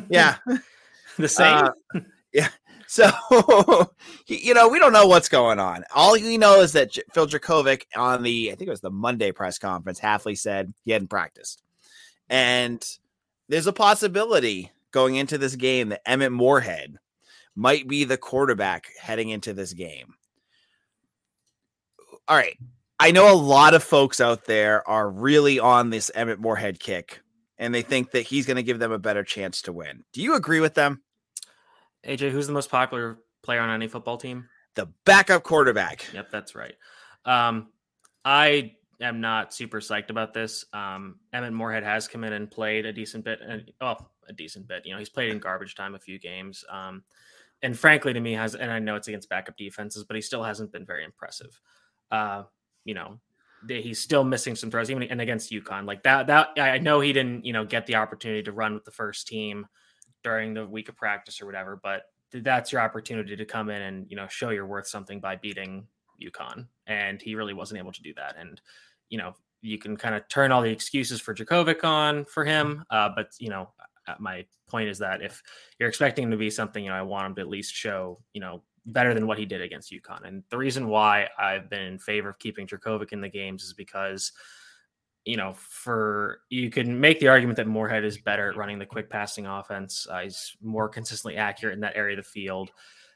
yeah, 0.08 0.36
the 1.18 1.28
same. 1.28 1.68
Uh, 1.94 2.00
yeah, 2.32 2.48
so, 2.86 3.10
you 4.26 4.54
know, 4.54 4.68
we 4.68 4.78
don't 4.78 4.92
know 4.92 5.06
what's 5.06 5.28
going 5.28 5.58
on. 5.58 5.84
All 5.94 6.12
we 6.12 6.38
know 6.38 6.60
is 6.60 6.72
that 6.72 6.96
Phil 7.12 7.26
Jurkovec 7.26 7.82
on 7.96 8.22
the, 8.22 8.52
I 8.52 8.54
think 8.54 8.68
it 8.68 8.70
was 8.72 8.80
the 8.80 8.90
Monday 8.90 9.32
press 9.32 9.58
conference, 9.58 10.00
Hafley 10.00 10.38
said 10.38 10.72
he 10.84 10.92
hadn't 10.92 11.08
practiced. 11.08 11.62
And 12.28 12.84
there's 13.48 13.66
a 13.66 13.72
possibility 13.72 14.70
going 14.90 15.16
into 15.16 15.38
this 15.38 15.56
game 15.56 15.90
that 15.90 16.08
Emmett 16.08 16.32
Morehead 16.32 16.98
might 17.54 17.86
be 17.86 18.04
the 18.04 18.16
quarterback 18.16 18.88
heading 19.00 19.28
into 19.28 19.52
this 19.52 19.72
game. 19.72 20.14
All 22.26 22.36
right. 22.36 22.56
I 22.98 23.10
know 23.10 23.32
a 23.32 23.36
lot 23.36 23.74
of 23.74 23.82
folks 23.82 24.20
out 24.20 24.44
there 24.46 24.88
are 24.88 25.10
really 25.10 25.58
on 25.58 25.90
this 25.90 26.10
Emmett 26.14 26.40
Morehead 26.40 26.80
kick 26.80 27.20
and 27.58 27.74
they 27.74 27.82
think 27.82 28.10
that 28.12 28.22
he's 28.22 28.46
going 28.46 28.56
to 28.56 28.62
give 28.62 28.78
them 28.78 28.92
a 28.92 28.98
better 28.98 29.22
chance 29.22 29.62
to 29.62 29.72
win. 29.72 30.04
Do 30.12 30.22
you 30.22 30.34
agree 30.34 30.60
with 30.60 30.74
them? 30.74 31.02
AJ, 32.06 32.30
who's 32.30 32.46
the 32.46 32.52
most 32.52 32.70
popular 32.70 33.18
player 33.42 33.60
on 33.60 33.70
any 33.70 33.88
football 33.88 34.16
team? 34.16 34.48
The 34.74 34.86
backup 35.04 35.42
quarterback. 35.42 36.06
Yep, 36.12 36.30
that's 36.30 36.54
right. 36.54 36.74
Um, 37.24 37.68
I 38.24 38.72
am 39.00 39.20
not 39.20 39.54
super 39.54 39.80
psyched 39.80 40.10
about 40.10 40.34
this. 40.34 40.64
Um, 40.72 41.16
Emmett 41.32 41.52
Morehead 41.52 41.84
has 41.84 42.08
come 42.08 42.24
in 42.24 42.32
and 42.32 42.50
played 42.50 42.86
a 42.86 42.92
decent 42.92 43.24
bit, 43.24 43.40
and 43.40 43.70
well, 43.80 44.10
a 44.28 44.32
decent 44.32 44.66
bit. 44.66 44.84
You 44.84 44.92
know, 44.92 44.98
he's 44.98 45.08
played 45.08 45.30
in 45.30 45.38
garbage 45.38 45.74
time 45.74 45.94
a 45.94 45.98
few 45.98 46.18
games. 46.18 46.64
Um, 46.70 47.04
and 47.62 47.78
frankly, 47.78 48.12
to 48.12 48.20
me, 48.20 48.32
has 48.32 48.54
and 48.54 48.70
I 48.70 48.78
know 48.78 48.96
it's 48.96 49.08
against 49.08 49.28
backup 49.28 49.56
defenses, 49.56 50.04
but 50.04 50.16
he 50.16 50.22
still 50.22 50.42
hasn't 50.42 50.72
been 50.72 50.84
very 50.84 51.04
impressive. 51.04 51.58
Uh, 52.10 52.42
you 52.84 52.94
know, 52.94 53.18
he's 53.68 54.00
still 54.00 54.24
missing 54.24 54.56
some 54.56 54.70
throws, 54.70 54.90
even 54.90 55.04
and 55.04 55.20
against 55.20 55.52
UConn, 55.52 55.86
like 55.86 56.02
that. 56.02 56.26
That 56.26 56.50
I 56.58 56.78
know 56.78 57.00
he 57.00 57.12
didn't, 57.12 57.44
you 57.44 57.52
know, 57.52 57.64
get 57.64 57.86
the 57.86 57.96
opportunity 57.96 58.42
to 58.42 58.52
run 58.52 58.74
with 58.74 58.84
the 58.84 58.90
first 58.90 59.26
team 59.26 59.66
during 60.24 60.54
the 60.54 60.66
week 60.66 60.88
of 60.88 60.96
practice 60.96 61.40
or 61.40 61.46
whatever. 61.46 61.78
But 61.80 62.02
that's 62.32 62.72
your 62.72 62.80
opportunity 62.80 63.36
to 63.36 63.44
come 63.44 63.70
in 63.70 63.82
and 63.82 64.06
you 64.08 64.16
know 64.16 64.26
show 64.28 64.50
you're 64.50 64.66
worth 64.66 64.88
something 64.88 65.20
by 65.20 65.36
beating 65.36 65.86
UConn, 66.22 66.66
and 66.86 67.22
he 67.22 67.34
really 67.34 67.54
wasn't 67.54 67.78
able 67.78 67.92
to 67.92 68.02
do 68.02 68.12
that. 68.14 68.36
And 68.38 68.60
you 69.10 69.18
know 69.18 69.34
you 69.60 69.78
can 69.78 69.96
kind 69.96 70.14
of 70.14 70.28
turn 70.28 70.50
all 70.52 70.62
the 70.62 70.70
excuses 70.70 71.20
for 71.20 71.34
Jurkovec 71.34 71.84
on 71.84 72.24
for 72.24 72.44
him, 72.44 72.84
uh, 72.90 73.10
but 73.14 73.30
you 73.38 73.50
know 73.50 73.68
my 74.18 74.44
point 74.68 74.88
is 74.88 74.98
that 74.98 75.22
if 75.22 75.42
you're 75.78 75.88
expecting 75.88 76.24
him 76.24 76.30
to 76.30 76.36
be 76.36 76.50
something, 76.50 76.82
you 76.82 76.90
know 76.90 76.96
I 76.96 77.02
want 77.02 77.26
him 77.26 77.34
to 77.36 77.40
at 77.42 77.48
least 77.48 77.72
show 77.72 78.18
you 78.32 78.40
know 78.40 78.62
better 78.86 79.14
than 79.14 79.26
what 79.26 79.38
he 79.38 79.46
did 79.46 79.62
against 79.62 79.92
UConn. 79.92 80.26
And 80.26 80.42
the 80.50 80.58
reason 80.58 80.88
why 80.88 81.28
I've 81.38 81.70
been 81.70 81.82
in 81.82 81.98
favor 81.98 82.28
of 82.28 82.38
keeping 82.38 82.66
Jurkovec 82.66 83.12
in 83.12 83.20
the 83.20 83.28
games 83.28 83.62
is 83.62 83.72
because 83.72 84.32
you 85.24 85.36
know, 85.36 85.54
for 85.56 86.40
you 86.50 86.70
can 86.70 87.00
make 87.00 87.18
the 87.18 87.28
argument 87.28 87.56
that 87.56 87.66
Morehead 87.66 88.04
is 88.04 88.18
better 88.18 88.50
at 88.50 88.56
running 88.56 88.78
the 88.78 88.86
quick 88.86 89.08
passing 89.08 89.46
offense. 89.46 90.06
Uh, 90.10 90.20
he's 90.20 90.56
more 90.62 90.88
consistently 90.88 91.36
accurate 91.36 91.74
in 91.74 91.80
that 91.80 91.96
area 91.96 92.18
of 92.18 92.24
the 92.24 92.30
field. 92.30 92.70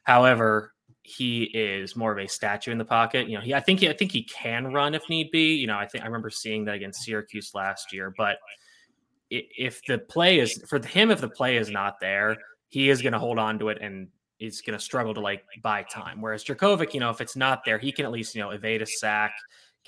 However, 0.05 0.73
he 1.03 1.45
is 1.45 1.97
more 1.97 2.13
of 2.13 2.19
a 2.19 2.27
statue 2.27 2.73
in 2.73 2.79
the 2.79 2.85
pocket. 2.85 3.29
You 3.29 3.37
know, 3.37 3.43
he 3.43 3.55
I 3.55 3.61
think 3.61 3.81
he, 3.81 3.89
I 3.89 3.93
think 3.93 4.13
he 4.13 4.23
can 4.23 4.73
run 4.73 4.95
if 4.95 5.03
need 5.11 5.31
be. 5.31 5.55
You 5.57 5.67
know, 5.67 5.77
I 5.77 5.87
think 5.87 6.03
I 6.03 6.07
remember 6.07 6.31
seeing 6.31 6.65
that 6.65 6.77
against 6.77 7.03
Syracuse 7.03 7.51
last 7.55 7.93
year. 7.93 8.13
But 8.17 8.39
if 9.31 9.83
the 9.87 9.99
play 9.99 10.39
is 10.39 10.63
for 10.67 10.85
him, 10.85 11.11
if 11.11 11.21
the 11.21 11.29
play 11.29 11.59
is 11.59 11.71
not 11.71 12.01
there, 12.01 12.37
he 12.69 12.89
is 12.89 13.03
going 13.03 13.13
to 13.13 13.19
hold 13.19 13.39
on 13.39 13.59
to 13.59 13.69
it 13.69 13.79
and 13.83 14.09
is 14.41 14.63
going 14.63 14.79
to 14.79 14.83
struggle 14.83 15.13
to 15.13 15.21
like 15.21 15.45
buy 15.63 15.83
time. 15.83 16.23
Whereas 16.23 16.43
Jurkovec, 16.43 16.95
you 16.95 17.01
know, 17.01 17.11
if 17.11 17.21
it's 17.21 17.37
not 17.37 17.65
there, 17.67 17.77
he 17.77 17.93
can 17.93 18.07
at 18.07 18.13
least 18.13 18.35
you 18.35 18.41
know 18.41 18.51
evade 18.51 18.81
a 18.81 18.87
sack 18.87 19.33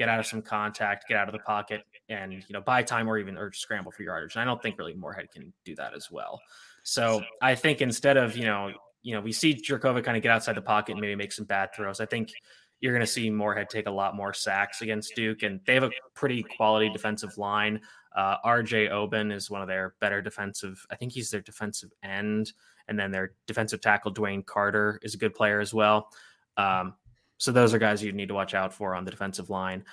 get 0.01 0.09
out 0.09 0.19
of 0.19 0.27
some 0.27 0.41
contact, 0.41 1.07
get 1.09 1.19
out 1.19 1.29
of 1.29 1.33
the 1.33 1.41
pocket, 1.41 1.83
and 2.11 2.33
you 2.33 2.43
know 2.51 2.61
buy 2.61 2.83
time 2.83 3.09
or 3.09 3.19
even 3.19 3.39
or 3.39 3.53
scramble 3.53 3.93
for 3.93 4.03
yardage. 4.03 4.35
And 4.35 4.43
I 4.43 4.45
don't 4.45 4.61
think 4.61 4.79
really 4.79 4.95
Morehead 4.95 5.31
can 5.31 5.53
do 5.65 5.75
that 5.77 5.95
as 5.95 6.11
well. 6.11 6.41
So 6.83 7.23
I 7.41 7.55
think 7.55 7.81
instead 7.81 8.17
of 8.17 8.37
you 8.37 8.45
know 8.45 8.73
you 9.03 9.15
know 9.15 9.21
we 9.21 9.33
see 9.33 9.55
Jurkovec 9.55 10.05
kind 10.05 10.17
of 10.17 10.23
get 10.23 10.33
outside 10.33 10.57
the 10.57 10.63
pocket 10.63 10.93
and 10.93 11.01
maybe 11.01 11.15
make 11.15 11.33
some 11.33 11.47
bad 11.47 11.75
throws. 11.75 12.01
I 12.01 12.07
think 12.07 12.33
you're 12.81 12.93
going 12.93 13.05
to 13.05 13.13
see 13.13 13.31
Morehead 13.31 13.69
take 13.69 13.87
a 13.87 13.91
lot 13.91 14.17
more 14.17 14.33
sacks 14.33 14.83
against 14.83 15.15
Duke, 15.15 15.43
and 15.43 15.61
they 15.67 15.75
have 15.75 15.85
a 15.85 15.91
pretty 16.15 16.43
quality 16.43 16.89
defensive 16.89 17.37
line. 17.37 17.81
Uh, 18.17 18.37
RJ 18.45 18.91
Oben 18.91 19.31
is 19.31 19.51
one 19.51 19.63
of 19.63 19.69
their 19.69 19.95
better 20.01 20.23
defensive. 20.23 20.85
I 20.91 20.97
think 20.97 21.13
he's 21.13 21.31
their 21.31 21.43
defensive 21.43 21.91
end, 22.03 22.53
and 22.89 22.99
then 22.99 23.11
their 23.11 23.33
defensive 23.47 23.81
tackle 23.81 24.13
Dwayne 24.13 24.45
Carter 24.45 24.99
is 25.03 25.15
a 25.15 25.19
good 25.19 25.35
player 25.35 25.61
as 25.61 25.75
well. 25.75 26.09
Um, 26.57 26.95
so 27.37 27.53
those 27.53 27.73
are 27.73 27.79
guys 27.79 28.03
you 28.03 28.13
need 28.13 28.29
to 28.29 28.35
watch 28.35 28.55
out 28.55 28.73
for 28.75 28.95
on 28.95 29.05
the 29.05 29.11
defensive 29.11 29.51
line. 29.51 29.85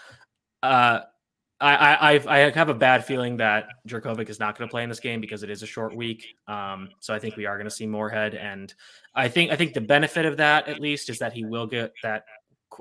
Uh, 0.64 1.02
I, 1.60 2.18
I 2.18 2.38
I 2.46 2.52
have 2.52 2.70
a 2.70 2.74
bad 2.74 3.04
feeling 3.06 3.38
that 3.38 3.68
Jurkovec 3.88 4.30
is 4.30 4.40
not 4.40 4.58
going 4.58 4.68
to 4.68 4.72
play 4.72 4.84
in 4.84 4.90
this 4.90 5.00
game 5.00 5.20
because 5.20 5.42
it 5.42 5.50
is 5.50 5.64
a 5.64 5.66
short 5.66 5.96
week. 5.96 6.36
Um, 6.48 6.90
so 7.00 7.14
I 7.16 7.20
think 7.20 7.36
we 7.36 7.48
are 7.48 7.58
going 7.58 7.66
to 7.66 7.76
see 7.76 7.88
Morehead, 7.88 8.36
and 8.36 8.74
I 9.16 9.28
think 9.28 9.52
I 9.52 9.56
think 9.56 9.74
the 9.74 9.82
benefit 9.82 10.26
of 10.26 10.38
that 10.38 10.68
at 10.68 10.80
least 10.80 11.10
is 11.10 11.18
that 11.20 11.34
he 11.34 11.46
will 11.46 11.66
get 11.66 11.94
that 12.04 12.26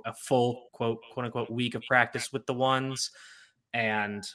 a 0.04 0.12
full 0.12 0.68
quote 0.72 0.98
quote 1.10 1.24
unquote 1.24 1.50
week 1.50 1.74
of 1.74 1.82
practice 1.88 2.32
with 2.32 2.44
the 2.44 2.52
ones, 2.52 3.12
and 3.72 4.28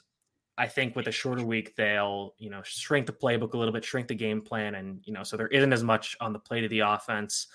I 0.58 0.68
think 0.68 0.96
with 0.96 1.08
a 1.08 1.12
shorter 1.12 1.46
week 1.46 1.76
they'll 1.76 2.34
you 2.40 2.50
know 2.50 2.62
shrink 2.64 3.06
the 3.06 3.14
playbook 3.14 3.54
a 3.54 3.58
little 3.58 3.74
bit, 3.74 3.86
shrink 3.86 4.08
the 4.08 4.16
game 4.16 4.42
plan, 4.42 4.74
and 4.74 5.02
you 5.06 5.14
know 5.14 5.22
so 5.22 5.38
there 5.38 5.50
isn't 5.50 5.74
as 5.74 5.84
much 5.84 6.18
on 6.20 6.34
the 6.34 6.40
plate 6.40 6.64
of 6.64 6.72
the 6.72 6.80
offense, 6.80 7.46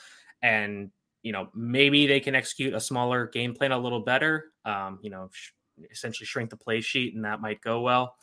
and 0.40 0.90
you 1.26 1.33
know, 1.33 1.49
maybe 1.57 2.07
they 2.07 2.21
can 2.21 2.37
execute 2.37 2.73
a 2.73 2.78
smaller 2.78 3.26
game 3.26 3.52
plan 3.52 3.73
a 3.73 3.78
little 3.78 3.99
better. 3.99 4.52
Um, 4.64 5.00
you 5.02 5.11
know, 5.11 5.28
sh- 5.33 5.50
essentially 5.90 6.26
shrink 6.26 6.50
the 6.50 6.56
play 6.56 6.80
sheet, 6.80 7.14
and 7.14 7.25
that 7.25 7.40
might 7.40 7.61
go 7.61 7.80
well. 7.80 8.16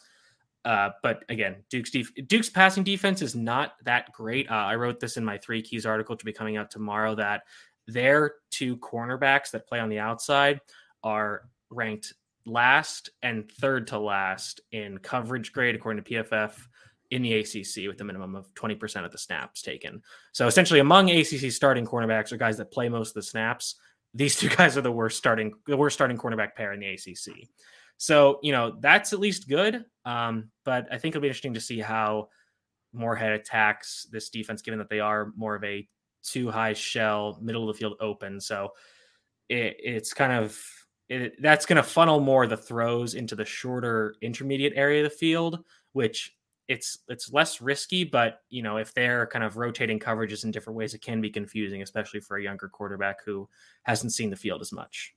Uh, 0.66 0.90
but 1.02 1.24
again, 1.30 1.58
Duke's 1.70 1.92
def- 1.92 2.14
Duke's 2.28 2.50
passing 2.50 2.84
defense 2.84 3.22
is 3.22 3.36
not 3.36 3.74
that 3.84 4.12
great. 4.14 4.50
Uh, 4.50 4.56
I 4.56 4.76
wrote 4.76 5.00
this 5.00 5.18
in 5.18 5.26
my 5.26 5.38
three 5.38 5.62
keys 5.62 5.86
article 5.86 6.16
to 6.16 6.26
be 6.26 6.32
coming 6.32 6.56
out 6.56 6.72
tomorrow 6.72 7.16
that 7.16 7.44
their 7.88 8.36
two 8.50 8.78
cornerbacks 8.78 9.52
that 9.52 9.68
play 9.68 9.80
on 9.80 9.90
the 9.90 10.00
outside 10.00 10.62
are 11.04 11.50
ranked 11.70 12.14
last 12.46 13.10
and 13.22 13.50
third 13.52 13.88
to 13.88 14.00
last 14.00 14.62
in 14.72 14.98
coverage 15.00 15.52
grade 15.52 15.76
according 15.76 16.04
to 16.04 16.10
PFF 16.12 16.54
in 17.12 17.22
the 17.22 17.34
ACC 17.34 17.88
with 17.88 18.02
a 18.02 18.04
minimum 18.04 18.36
of 18.36 18.54
20% 18.56 19.06
of 19.06 19.12
the 19.12 19.18
snaps 19.18 19.62
taken. 19.62 20.02
So 20.32 20.48
essentially 20.48 20.80
among 20.80 21.10
ACC 21.10 21.52
starting 21.52 21.86
cornerbacks 21.86 22.32
are 22.32 22.38
guys 22.38 22.58
that 22.58 22.72
play 22.72 22.90
most 22.90 23.10
of 23.10 23.16
the 23.16 23.24
snaps. 23.24 23.76
These 24.14 24.36
two 24.38 24.50
guys 24.58 24.78
are 24.78 24.82
the 24.82 24.92
worst 24.92 25.18
starting 25.18 25.54
the 25.68 25.78
worst 25.78 25.96
starting 25.96 26.18
cornerback 26.18 26.56
pair 26.56 26.74
in 26.74 26.80
the 26.80 26.94
ACC. 26.94 27.48
So, 27.98 28.40
you 28.42 28.52
know, 28.52 28.76
that's 28.80 29.14
at 29.14 29.20
least 29.20 29.48
good. 29.48 29.86
Um, 30.06 30.50
but 30.66 30.88
I 30.92 30.98
think 30.98 31.14
it'll 31.14 31.22
be 31.22 31.28
interesting 31.28 31.54
to 31.54 31.62
see 31.62 31.80
how 31.80 32.30
Morehead 32.92 33.32
attacks 33.32 34.08
this 34.12 34.30
defense, 34.30 34.62
given 34.62 34.80
that 34.80 34.90
they 34.90 35.00
are 35.00 35.32
more 35.36 35.56
of 35.56 35.64
a 35.64 35.88
too 36.24 36.50
high 36.50 36.74
shell, 36.74 37.38
middle 37.42 37.70
of 37.70 37.76
the 37.76 37.80
field 37.80 37.96
open. 38.00 38.40
So 38.40 38.70
it, 39.50 39.78
it's 39.80 40.14
kind 40.14 40.32
of 40.32 40.62
it, 41.10 41.42
that's 41.42 41.66
going 41.66 41.78
to 41.78 41.84
funnel 41.84 42.20
more 42.20 42.48
the 42.48 42.58
throws 42.58 43.14
into 43.14 43.36
the 43.36 43.46
shorter 43.46 44.16
intermediate 44.22 44.74
area 44.76 45.04
of 45.04 45.12
the 45.12 45.18
field, 45.18 45.64
which 45.94 46.34
it's 46.68 47.00
it's 47.08 47.32
less 47.32 47.62
risky, 47.62 48.04
but 48.04 48.40
you 48.50 48.64
know, 48.64 48.78
if 48.78 48.94
they're 48.94 49.28
kind 49.28 49.44
of 49.44 49.58
rotating 49.58 50.00
coverages 50.00 50.44
in 50.44 50.52
different 50.52 50.78
ways, 50.78 50.94
it 50.94 51.02
can 51.02 51.22
be 51.22 51.30
confusing, 51.30 51.82
especially 51.82 52.22
for 52.22 52.38
a 52.38 52.44
younger 52.44 52.70
quarterback 52.70 53.18
who 53.26 53.50
hasn't 53.84 54.14
seen 54.14 54.30
the 54.30 54.36
field 54.36 54.62
as 54.62 54.72
much. 54.72 55.14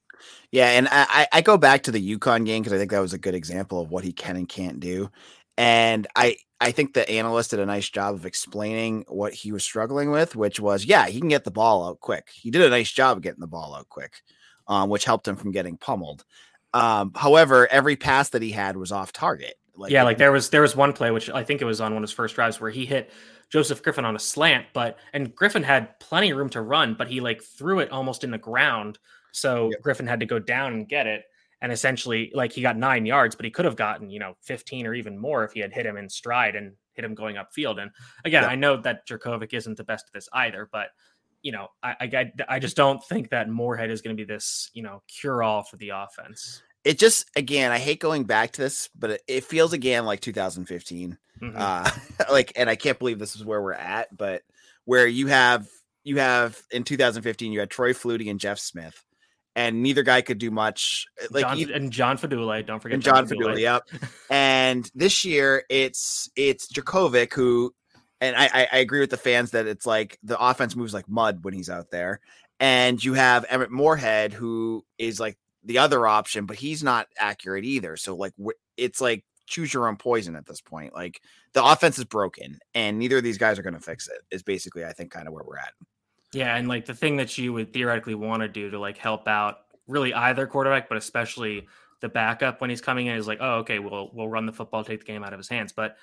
Yeah, 0.51 0.71
and 0.71 0.89
I, 0.91 1.29
I 1.33 1.41
go 1.43 1.57
back 1.59 1.83
to 1.85 1.93
the 1.93 2.17
UConn 2.17 2.47
game 2.47 2.63
because 2.63 2.73
I 2.73 2.79
think 2.79 2.91
that 2.91 3.01
was 3.01 3.13
a 3.13 3.19
good 3.19 3.35
example 3.35 3.81
of 3.81 3.91
what 3.91 4.05
he 4.05 4.13
can 4.13 4.37
and 4.37 4.49
can't 4.49 4.81
do. 4.81 5.11
And 5.57 6.07
I 6.17 6.37
I 6.61 6.71
think 6.73 6.95
the 6.95 7.09
analyst 7.09 7.51
did 7.51 7.61
a 7.61 7.67
nice 7.67 7.89
job 7.89 8.15
of 8.15 8.27
explaining 8.27 9.05
what 9.09 9.35
he 9.35 9.53
was 9.53 9.63
struggling 9.63 10.11
with, 10.11 10.35
which 10.35 10.59
was 10.59 10.85
yeah, 10.85 11.07
he 11.07 11.21
can 11.21 11.29
get 11.29 11.45
the 11.45 11.51
ball 11.51 11.87
out 11.87 12.01
quick. 12.01 12.29
He 12.35 12.51
did 12.51 12.63
a 12.63 12.71
nice 12.71 12.91
job 12.91 13.23
getting 13.23 13.41
the 13.41 13.47
ball 13.47 13.75
out 13.75 13.89
quick, 13.89 14.23
um, 14.67 14.91
which 14.91 15.05
helped 15.05 15.29
him 15.29 15.37
from 15.37 15.53
getting 15.53 15.77
pummeled. 15.77 16.25
Um, 16.75 17.13
however, 17.15 17.67
every 17.71 17.97
pass 17.97 18.31
that 18.31 18.43
he 18.43 18.51
had 18.51 18.77
was 18.77 18.93
off 18.93 19.13
target. 19.13 19.55
Like 19.77 19.91
yeah, 19.93 20.03
like 20.03 20.19
there 20.19 20.33
was 20.33 20.51
there 20.51 20.63
was 20.63 20.75
one 20.75 20.93
play 20.93 21.11
which 21.11 21.29
I 21.31 21.45
think 21.45 21.61
it 21.61 21.65
was 21.65 21.81
on 21.81 21.93
one 21.93 22.03
of 22.03 22.09
his 22.09 22.13
first 22.13 22.35
drives 22.35 22.61
where 22.61 22.71
he 22.71 22.87
hit 22.87 23.11
Joseph 23.51 23.83
Griffin 23.83 24.05
on 24.05 24.17
a 24.17 24.19
slant, 24.19 24.67
but 24.73 24.99
and 25.13 25.35
Griffin 25.35 25.63
had 25.63 25.99
plenty 26.01 26.31
of 26.31 26.39
room 26.39 26.49
to 26.51 26.61
run, 26.61 26.95
but 26.95 27.09
he 27.09 27.21
like 27.21 27.43
threw 27.43 27.81
it 27.81 27.91
almost 27.91 28.25
in 28.25 28.31
the 28.31 28.39
ground, 28.39 28.99
so 29.33 29.71
yep. 29.71 29.83
Griffin 29.83 30.07
had 30.07 30.21
to 30.21 30.27
go 30.27 30.39
down 30.39 30.73
and 30.73 30.89
get 30.89 31.07
it. 31.07 31.25
And 31.63 31.73
essentially, 31.73 32.31
like 32.35 32.53
he 32.53 32.61
got 32.61 32.77
nine 32.77 33.07
yards, 33.07 33.35
but 33.35 33.45
he 33.45 33.51
could 33.51 33.65
have 33.65 33.77
gotten 33.77 34.11
you 34.11 34.19
know 34.19 34.37
fifteen 34.43 34.87
or 34.87 34.95
even 34.95 35.19
more 35.19 35.45
if 35.45 35.53
he 35.53 35.61
had 35.61 35.73
hit 35.73 35.87
him 35.87 35.97
in 35.97 36.09
stride 36.09 36.57
and 36.57 36.73
hit 36.93 37.05
him 37.05 37.15
going 37.15 37.37
upfield. 37.37 37.81
And 37.81 37.91
again, 38.25 38.45
I 38.45 38.55
know 38.55 38.77
that 38.79 39.07
Jurkovec 39.07 39.53
isn't 39.53 39.77
the 39.77 39.85
best 39.85 40.07
at 40.09 40.13
this 40.13 40.29
either, 40.33 40.69
but 40.73 40.89
you 41.43 41.53
know, 41.53 41.69
I, 41.83 41.95
I, 42.01 42.33
I 42.49 42.59
just 42.59 42.77
don't 42.77 43.05
think 43.05 43.31
that 43.31 43.49
Morehead 43.49 43.91
is 43.91 44.03
going 44.03 44.17
to 44.17 44.21
be 44.21 44.27
this, 44.27 44.71
you 44.75 44.83
know, 44.83 45.03
cure 45.07 45.45
all 45.45 45.63
for 45.63 45.77
the 45.77 45.91
offense 45.91 46.63
it 46.87 46.99
just 46.99 47.29
again 47.37 47.73
i 47.73 47.79
hate 47.79 48.01
going 48.01 48.25
back 48.25 48.53
to 48.53 48.63
this 48.63 48.89
but 48.97 49.11
it, 49.11 49.23
it 49.27 49.45
feels 49.45 49.73
again 49.73 50.07
like 50.07 50.21
2015 50.21 51.19
mm-hmm. 51.43 51.57
uh 51.57 51.91
like 52.31 52.53
and 52.57 52.71
i 52.71 52.77
can't 52.77 52.99
believe 52.99 53.19
this 53.19 53.37
is 53.37 53.45
where 53.45 53.61
we're 53.61 53.73
at 53.73 54.17
but 54.17 54.43
where 54.85 55.07
you 55.07 55.27
have 55.27 55.67
you 56.05 56.19
have 56.19 56.61
in 56.71 56.85
2015 56.85 57.53
you 57.53 57.61
had 57.61 57.71
troy 57.71 57.93
flutie 57.93 58.31
and 58.31 58.41
jeff 58.41 58.59
smith 58.59 59.05
and 59.57 59.83
neither 59.83 60.03
guy 60.03 60.21
could 60.21 60.39
do 60.39 60.51
much 60.51 61.07
uh, 61.23 61.27
like 61.31 61.43
john, 61.43 61.73
and 61.73 61.91
john 61.91 62.17
Fadule 62.17 62.65
don't 62.65 62.81
forget 62.81 62.95
and 62.95 63.03
john, 63.03 63.27
john 63.27 63.39
Fadule. 63.39 63.59
Yep. 63.59 63.89
And 64.31 64.91
this 64.95 65.25
year 65.25 65.65
it's 65.71 66.31
it's 66.37 66.71
Jurkovec 66.71 67.33
who 67.33 67.75
and 68.21 68.35
I, 68.37 68.69
I 68.73 68.79
agree 68.79 69.01
with 69.01 69.11
the 69.11 69.17
fans 69.17 69.51
that 69.51 69.67
it's 69.67 69.87
like 69.87 70.19
the 70.23 70.39
offense 70.41 70.75
moves 70.75 70.95
like 70.95 71.09
mud 71.09 71.45
when 71.45 71.55
he's 71.55 71.69
out 71.69 71.91
there. 71.91 72.21
And 72.59 73.03
you 73.03 73.13
have 73.13 73.45
Emmett 73.51 73.71
Morehead, 73.71 74.33
who 74.33 74.85
is 74.99 75.21
like 75.21 75.37
the 75.67 75.79
other 75.79 76.07
option, 76.07 76.47
but 76.47 76.57
he's 76.57 76.83
not 76.83 77.09
accurate 77.19 77.65
either. 77.65 77.97
So 77.97 78.17
like 78.17 78.33
it's 78.77 79.01
like 79.01 79.25
choose 79.47 79.73
your 79.75 79.89
own 79.89 79.97
poison 79.97 80.37
at 80.37 80.47
this 80.47 80.61
point. 80.61 80.95
Like 80.95 81.21
the 81.53 81.65
offense 81.65 81.99
is 81.99 82.05
broken, 82.05 82.59
and 82.75 82.99
neither 82.99 83.19
of 83.19 83.25
these 83.25 83.39
guys 83.39 83.59
are 83.59 83.63
going 83.63 83.75
to 83.75 83.81
fix 83.81 84.09
it. 84.09 84.23
Is 84.31 84.43
basically 84.43 84.85
I 84.85 84.93
think 84.93 85.11
kind 85.11 85.27
of 85.27 85.35
where 85.35 85.45
we're 85.45 85.59
at. 85.59 85.75
Yeah, 86.33 86.57
and 86.57 86.69
like 86.69 86.87
the 86.87 86.95
thing 86.95 87.17
that 87.17 87.37
you 87.37 87.53
would 87.53 87.73
theoretically 87.73 88.15
want 88.15 88.43
to 88.43 88.49
do 88.49 88.71
to 88.71 88.79
like 88.79 88.97
help 88.97 89.29
out 89.29 89.59
really 89.87 90.15
either 90.15 90.47
quarterback, 90.47 90.89
but 90.89 90.99
especially 90.99 91.67
the 92.01 92.09
backup 92.09 92.61
when 92.61 92.71
he's 92.71 92.81
coming 92.81 93.07
in 93.07 93.17
is 93.17 93.27
like, 93.27 93.39
oh, 93.41 93.59
okay, 93.59 93.79
we'll 93.79 94.11
we'll 94.15 94.29
run 94.29 94.47
the 94.47 94.53
football, 94.53 94.85
take 94.85 95.01
the 95.01 95.07
game 95.07 95.25
out 95.25 95.33
of 95.33 95.39
his 95.39 95.49
hands. 95.49 95.73
But 95.73 95.97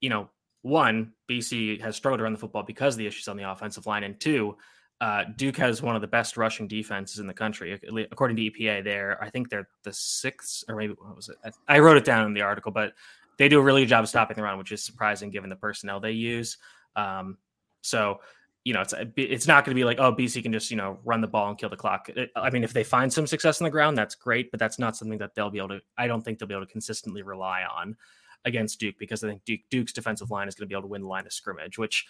you 0.00 0.10
know, 0.10 0.30
one, 0.62 1.12
BC 1.28 1.80
has 1.80 1.96
struggled 1.96 2.18
to 2.18 2.24
run 2.24 2.32
the 2.32 2.38
football 2.38 2.62
because 2.62 2.94
of 2.94 2.98
the 2.98 3.06
issues 3.06 3.28
on 3.28 3.36
the 3.36 3.50
offensive 3.50 3.86
line, 3.86 4.04
and 4.04 4.18
two, 4.20 4.56
uh, 5.00 5.24
Duke 5.36 5.56
has 5.58 5.80
one 5.80 5.94
of 5.94 6.02
the 6.02 6.08
best 6.08 6.36
rushing 6.36 6.66
defenses 6.66 7.20
in 7.20 7.26
the 7.26 7.34
country, 7.34 7.78
according 8.10 8.36
to 8.36 8.42
EPA. 8.42 8.82
There, 8.82 9.22
I 9.22 9.30
think 9.30 9.48
they're 9.48 9.68
the 9.84 9.92
sixth, 9.92 10.64
or 10.68 10.74
maybe 10.74 10.94
what 10.98 11.14
was 11.14 11.28
it? 11.28 11.36
I 11.68 11.78
wrote 11.78 11.96
it 11.96 12.04
down 12.04 12.26
in 12.26 12.34
the 12.34 12.42
article, 12.42 12.72
but 12.72 12.94
they 13.38 13.48
do 13.48 13.60
a 13.60 13.62
really 13.62 13.82
good 13.82 13.90
job 13.90 14.02
of 14.02 14.08
stopping 14.08 14.36
the 14.36 14.42
run, 14.42 14.58
which 14.58 14.72
is 14.72 14.82
surprising 14.82 15.30
given 15.30 15.50
the 15.50 15.56
personnel 15.56 16.00
they 16.00 16.10
use. 16.10 16.58
Um, 16.96 17.38
so, 17.80 18.18
you 18.64 18.74
know, 18.74 18.80
it's 18.80 18.92
it's 19.16 19.46
not 19.46 19.64
going 19.64 19.76
to 19.76 19.78
be 19.78 19.84
like, 19.84 20.00
oh, 20.00 20.12
BC 20.12 20.42
can 20.42 20.52
just 20.52 20.68
you 20.68 20.76
know 20.76 20.98
run 21.04 21.20
the 21.20 21.28
ball 21.28 21.48
and 21.48 21.56
kill 21.56 21.70
the 21.70 21.76
clock. 21.76 22.08
I 22.34 22.50
mean, 22.50 22.64
if 22.64 22.72
they 22.72 22.82
find 22.84 23.12
some 23.12 23.26
success 23.26 23.60
on 23.60 23.66
the 23.66 23.70
ground, 23.70 23.96
that's 23.96 24.16
great, 24.16 24.50
but 24.50 24.58
that's 24.58 24.80
not 24.80 24.96
something 24.96 25.18
that 25.18 25.36
they'll 25.36 25.50
be 25.50 25.58
able 25.58 25.68
to. 25.68 25.80
I 25.96 26.08
don't 26.08 26.22
think 26.22 26.40
they'll 26.40 26.48
be 26.48 26.54
able 26.54 26.66
to 26.66 26.72
consistently 26.72 27.22
rely 27.22 27.62
on 27.62 27.96
against 28.44 28.80
Duke 28.80 28.96
because 28.98 29.22
I 29.22 29.28
think 29.28 29.44
Duke, 29.44 29.60
Duke's 29.70 29.92
defensive 29.92 30.30
line 30.30 30.48
is 30.48 30.56
going 30.56 30.66
to 30.66 30.68
be 30.68 30.74
able 30.74 30.82
to 30.82 30.88
win 30.88 31.02
the 31.02 31.08
line 31.08 31.26
of 31.26 31.32
scrimmage, 31.32 31.78
which 31.78 32.06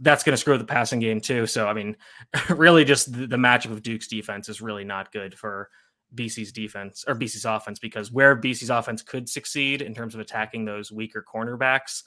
that's 0.00 0.24
going 0.24 0.32
to 0.32 0.36
screw 0.36 0.58
the 0.58 0.64
passing 0.64 1.00
game 1.00 1.20
too. 1.20 1.46
So, 1.46 1.68
I 1.68 1.74
mean, 1.74 1.96
really, 2.50 2.84
just 2.84 3.12
the, 3.12 3.26
the 3.26 3.36
matchup 3.36 3.72
of 3.72 3.82
Duke's 3.82 4.08
defense 4.08 4.48
is 4.48 4.60
really 4.60 4.84
not 4.84 5.12
good 5.12 5.38
for 5.38 5.70
BC's 6.14 6.52
defense 6.52 7.04
or 7.06 7.14
BC's 7.14 7.44
offense 7.44 7.78
because 7.78 8.12
where 8.12 8.36
BC's 8.36 8.70
offense 8.70 9.02
could 9.02 9.28
succeed 9.28 9.82
in 9.82 9.94
terms 9.94 10.14
of 10.14 10.20
attacking 10.20 10.64
those 10.64 10.92
weaker 10.92 11.24
cornerbacks, 11.26 12.02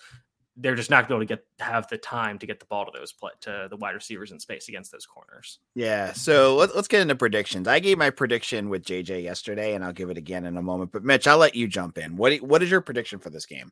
they're 0.58 0.76
just 0.76 0.90
not 0.90 1.10
going 1.10 1.20
to 1.20 1.26
get 1.26 1.46
have 1.60 1.88
the 1.90 1.98
time 1.98 2.40
to 2.40 2.46
get 2.46 2.60
the 2.60 2.66
ball 2.66 2.86
to 2.86 2.92
those 2.98 3.12
play, 3.12 3.32
to 3.42 3.68
the 3.70 3.76
wide 3.78 3.96
receivers 3.96 4.32
in 4.32 4.40
space 4.40 4.70
against 4.70 4.92
those 4.92 5.06
corners. 5.06 5.60
Yeah. 5.74 6.14
So 6.14 6.56
let, 6.56 6.72
us 6.72 6.88
get 6.88 7.02
into 7.02 7.16
predictions. 7.16 7.68
I 7.68 7.80
gave 7.80 7.98
my 7.98 8.10
prediction 8.10 8.70
with 8.70 8.84
JJ 8.84 9.24
yesterday, 9.24 9.76
and 9.76 9.84
I'll 9.84 9.94
give 9.94 10.10
it 10.10 10.18
again 10.18 10.46
in 10.46 10.56
a 10.56 10.62
moment. 10.62 10.92
But 10.92 11.04
Mitch, 11.04 11.28
I'll 11.28 11.38
let 11.38 11.56
you 11.56 11.68
jump 11.68 11.98
in. 11.98 12.16
What 12.16 12.38
what 12.42 12.64
is 12.64 12.72
your 12.72 12.82
prediction 12.82 13.20
for 13.20 13.30
this 13.30 13.46
game? 13.46 13.72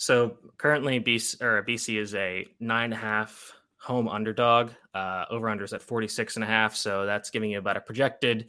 So 0.00 0.38
currently, 0.56 0.98
BC 0.98 1.42
or 1.42 1.62
BC 1.62 2.00
is 2.00 2.14
a 2.14 2.46
nine 2.58 2.84
and 2.84 2.94
a 2.94 2.96
half 2.96 3.52
home 3.76 4.08
underdog. 4.08 4.70
Uh, 4.94 5.26
over 5.28 5.46
unders 5.48 5.74
at 5.74 5.82
46 5.82 6.36
and 6.36 6.42
a 6.42 6.46
half. 6.46 6.74
So 6.74 7.04
that's 7.04 7.28
giving 7.28 7.50
you 7.50 7.58
about 7.58 7.76
a 7.76 7.82
projected 7.82 8.48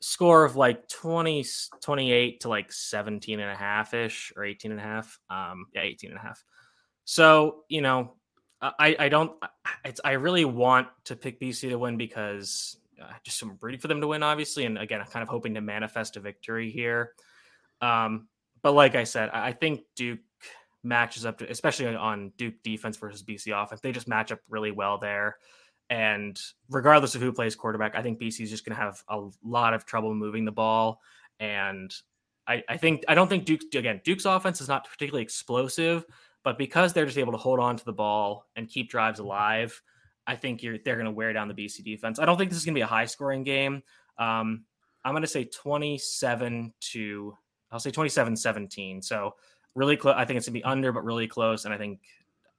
score 0.00 0.44
of 0.44 0.56
like 0.56 0.88
20, 0.88 1.46
28 1.80 2.40
to 2.40 2.48
like 2.48 2.72
17 2.72 3.38
and 3.38 3.50
a 3.52 3.54
half 3.54 3.94
ish 3.94 4.32
or 4.36 4.42
18 4.42 4.72
and 4.72 4.80
a 4.80 4.82
half. 4.82 5.16
Um, 5.30 5.66
yeah, 5.72 5.82
18 5.82 6.10
and 6.10 6.18
a 6.18 6.22
half. 6.22 6.42
So, 7.04 7.62
you 7.68 7.80
know, 7.80 8.16
I, 8.60 8.96
I 8.98 9.08
don't, 9.08 9.30
it's, 9.84 10.00
I 10.04 10.12
really 10.12 10.44
want 10.44 10.88
to 11.04 11.14
pick 11.14 11.40
BC 11.40 11.68
to 11.68 11.76
win 11.76 11.96
because 11.96 12.76
uh, 13.00 13.12
just 13.22 13.40
I'm 13.42 13.56
rooting 13.60 13.78
for 13.78 13.86
them 13.86 14.00
to 14.00 14.08
win, 14.08 14.24
obviously. 14.24 14.64
And 14.64 14.76
again, 14.76 15.00
I'm 15.00 15.06
kind 15.06 15.22
of 15.22 15.28
hoping 15.28 15.54
to 15.54 15.60
manifest 15.60 16.16
a 16.16 16.20
victory 16.20 16.72
here. 16.72 17.12
Um, 17.80 18.26
but 18.60 18.72
like 18.72 18.96
I 18.96 19.04
said, 19.04 19.30
I 19.30 19.52
think 19.52 19.82
Duke 19.94 20.18
matches 20.84 21.24
up 21.26 21.38
to, 21.38 21.50
especially 21.50 21.94
on 21.94 22.32
Duke 22.36 22.54
defense 22.62 22.96
versus 22.96 23.22
BC 23.22 23.60
offense. 23.60 23.80
They 23.80 23.92
just 23.92 24.08
match 24.08 24.32
up 24.32 24.40
really 24.48 24.70
well 24.70 24.98
there. 24.98 25.36
And 25.90 26.40
regardless 26.70 27.14
of 27.14 27.20
who 27.20 27.32
plays 27.32 27.54
quarterback, 27.54 27.94
I 27.94 28.02
think 28.02 28.20
BC 28.20 28.40
is 28.40 28.50
just 28.50 28.64
going 28.64 28.76
to 28.76 28.82
have 28.82 29.02
a 29.08 29.28
lot 29.42 29.74
of 29.74 29.84
trouble 29.84 30.14
moving 30.14 30.44
the 30.44 30.52
ball. 30.52 31.00
And 31.40 31.94
I, 32.46 32.62
I 32.68 32.76
think 32.76 33.04
I 33.08 33.14
don't 33.14 33.28
think 33.28 33.44
Duke 33.44 33.62
again 33.74 34.00
Duke's 34.04 34.24
offense 34.24 34.60
is 34.60 34.68
not 34.68 34.88
particularly 34.88 35.22
explosive, 35.22 36.04
but 36.42 36.58
because 36.58 36.92
they're 36.92 37.06
just 37.06 37.18
able 37.18 37.32
to 37.32 37.38
hold 37.38 37.60
on 37.60 37.76
to 37.76 37.84
the 37.84 37.92
ball 37.92 38.46
and 38.56 38.68
keep 38.68 38.90
drives 38.90 39.18
alive, 39.18 39.80
I 40.26 40.36
think 40.36 40.60
they're 40.60 40.78
going 40.96 41.04
to 41.04 41.10
wear 41.10 41.32
down 41.32 41.48
the 41.48 41.54
BC 41.54 41.84
defense. 41.84 42.18
I 42.18 42.26
don't 42.26 42.38
think 42.38 42.50
this 42.50 42.58
is 42.58 42.64
going 42.64 42.74
to 42.74 42.78
be 42.78 42.82
a 42.82 42.86
high 42.86 43.06
scoring 43.06 43.44
game. 43.44 43.82
Um, 44.18 44.64
I'm 45.04 45.12
going 45.12 45.22
to 45.22 45.28
say 45.28 45.44
27 45.44 46.72
to 46.92 47.36
I'll 47.70 47.80
say 47.80 47.90
27 47.90 48.36
17. 48.36 49.02
So 49.02 49.34
really 49.74 49.96
close. 49.96 50.14
I 50.16 50.24
think 50.24 50.38
it's 50.38 50.46
going 50.46 50.54
to 50.54 50.60
be 50.60 50.64
under, 50.64 50.92
but 50.92 51.04
really 51.04 51.26
close. 51.26 51.64
And 51.64 51.74
I 51.74 51.78
think 51.78 52.00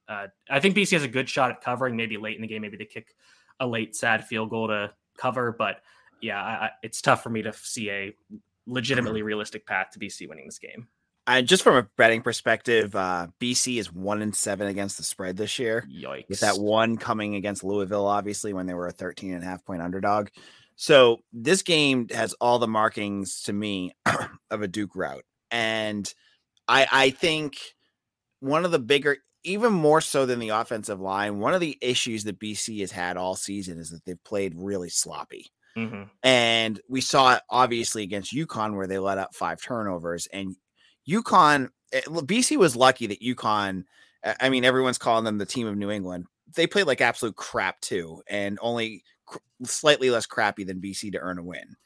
uh, 0.08 0.26
I 0.48 0.60
think 0.60 0.76
BC 0.76 0.92
has 0.92 1.02
a 1.02 1.08
good 1.08 1.28
shot 1.28 1.50
at 1.50 1.60
covering. 1.60 1.96
Maybe 1.96 2.16
late 2.16 2.36
in 2.36 2.42
the 2.42 2.48
game, 2.48 2.62
maybe 2.62 2.76
they 2.76 2.84
kick 2.84 3.14
a 3.60 3.66
late 3.66 3.96
sad 3.96 4.24
field 4.26 4.50
goal 4.50 4.68
to 4.68 4.92
cover. 5.16 5.54
But 5.56 5.80
yeah, 6.20 6.42
I, 6.42 6.70
it's 6.82 7.00
tough 7.00 7.22
for 7.22 7.30
me 7.30 7.42
to 7.42 7.52
see 7.52 7.90
a 7.90 8.14
legitimately 8.66 9.22
realistic 9.22 9.66
path 9.66 9.90
to 9.92 9.98
BC 9.98 10.28
winning 10.28 10.46
this 10.46 10.58
game. 10.58 10.88
And 11.28 11.48
just 11.48 11.64
from 11.64 11.76
a 11.76 11.88
betting 11.96 12.22
perspective, 12.22 12.94
uh, 12.94 13.26
BC 13.40 13.78
is 13.78 13.92
one 13.92 14.22
and 14.22 14.34
seven 14.34 14.68
against 14.68 14.96
the 14.96 15.02
spread 15.02 15.36
this 15.36 15.58
year. 15.58 15.84
Yikes! 15.90 16.28
With 16.28 16.40
that 16.40 16.58
one 16.58 16.96
coming 16.96 17.34
against 17.34 17.64
Louisville, 17.64 18.06
obviously 18.06 18.52
when 18.52 18.66
they 18.66 18.74
were 18.74 18.86
a 18.86 18.92
13 18.92 19.32
and 19.32 19.42
a 19.42 19.46
half 19.46 19.64
point 19.64 19.82
underdog. 19.82 20.28
So 20.76 21.22
this 21.32 21.62
game 21.62 22.06
has 22.10 22.34
all 22.34 22.58
the 22.58 22.68
markings 22.68 23.42
to 23.42 23.52
me 23.52 23.96
of 24.50 24.62
a 24.62 24.68
Duke 24.68 24.94
route, 24.94 25.24
and 25.50 26.12
I 26.68 26.86
I 26.90 27.10
think 27.10 27.58
one 28.40 28.64
of 28.64 28.70
the 28.70 28.78
bigger 28.78 29.18
even 29.44 29.72
more 29.72 30.00
so 30.00 30.26
than 30.26 30.40
the 30.40 30.48
offensive 30.48 31.00
line, 31.00 31.38
one 31.38 31.54
of 31.54 31.60
the 31.60 31.78
issues 31.80 32.24
that 32.24 32.40
BC 32.40 32.80
has 32.80 32.90
had 32.90 33.16
all 33.16 33.36
season 33.36 33.78
is 33.78 33.90
that 33.90 34.04
they've 34.04 34.22
played 34.24 34.54
really 34.56 34.88
sloppy. 34.88 35.52
Mm-hmm. 35.76 36.04
And 36.22 36.80
we 36.88 37.00
saw 37.00 37.34
it 37.34 37.42
obviously 37.48 38.02
against 38.02 38.34
UConn 38.34 38.74
where 38.74 38.88
they 38.88 38.98
let 38.98 39.18
up 39.18 39.34
five 39.34 39.62
turnovers. 39.62 40.26
And 40.32 40.56
UConn, 41.08 41.68
eh, 41.92 42.00
BC 42.08 42.56
was 42.56 42.74
lucky 42.74 43.06
that 43.06 43.22
UConn, 43.22 43.84
I 44.40 44.48
mean, 44.48 44.64
everyone's 44.64 44.98
calling 44.98 45.24
them 45.24 45.38
the 45.38 45.46
team 45.46 45.68
of 45.68 45.76
New 45.76 45.90
England. 45.90 46.26
They 46.56 46.66
played 46.66 46.86
like 46.86 47.00
absolute 47.00 47.36
crap 47.36 47.80
too, 47.80 48.22
and 48.28 48.58
only 48.60 49.04
cr- 49.26 49.38
slightly 49.64 50.10
less 50.10 50.26
crappy 50.26 50.64
than 50.64 50.80
BC 50.80 51.12
to 51.12 51.18
earn 51.18 51.38
a 51.38 51.44
win. 51.44 51.76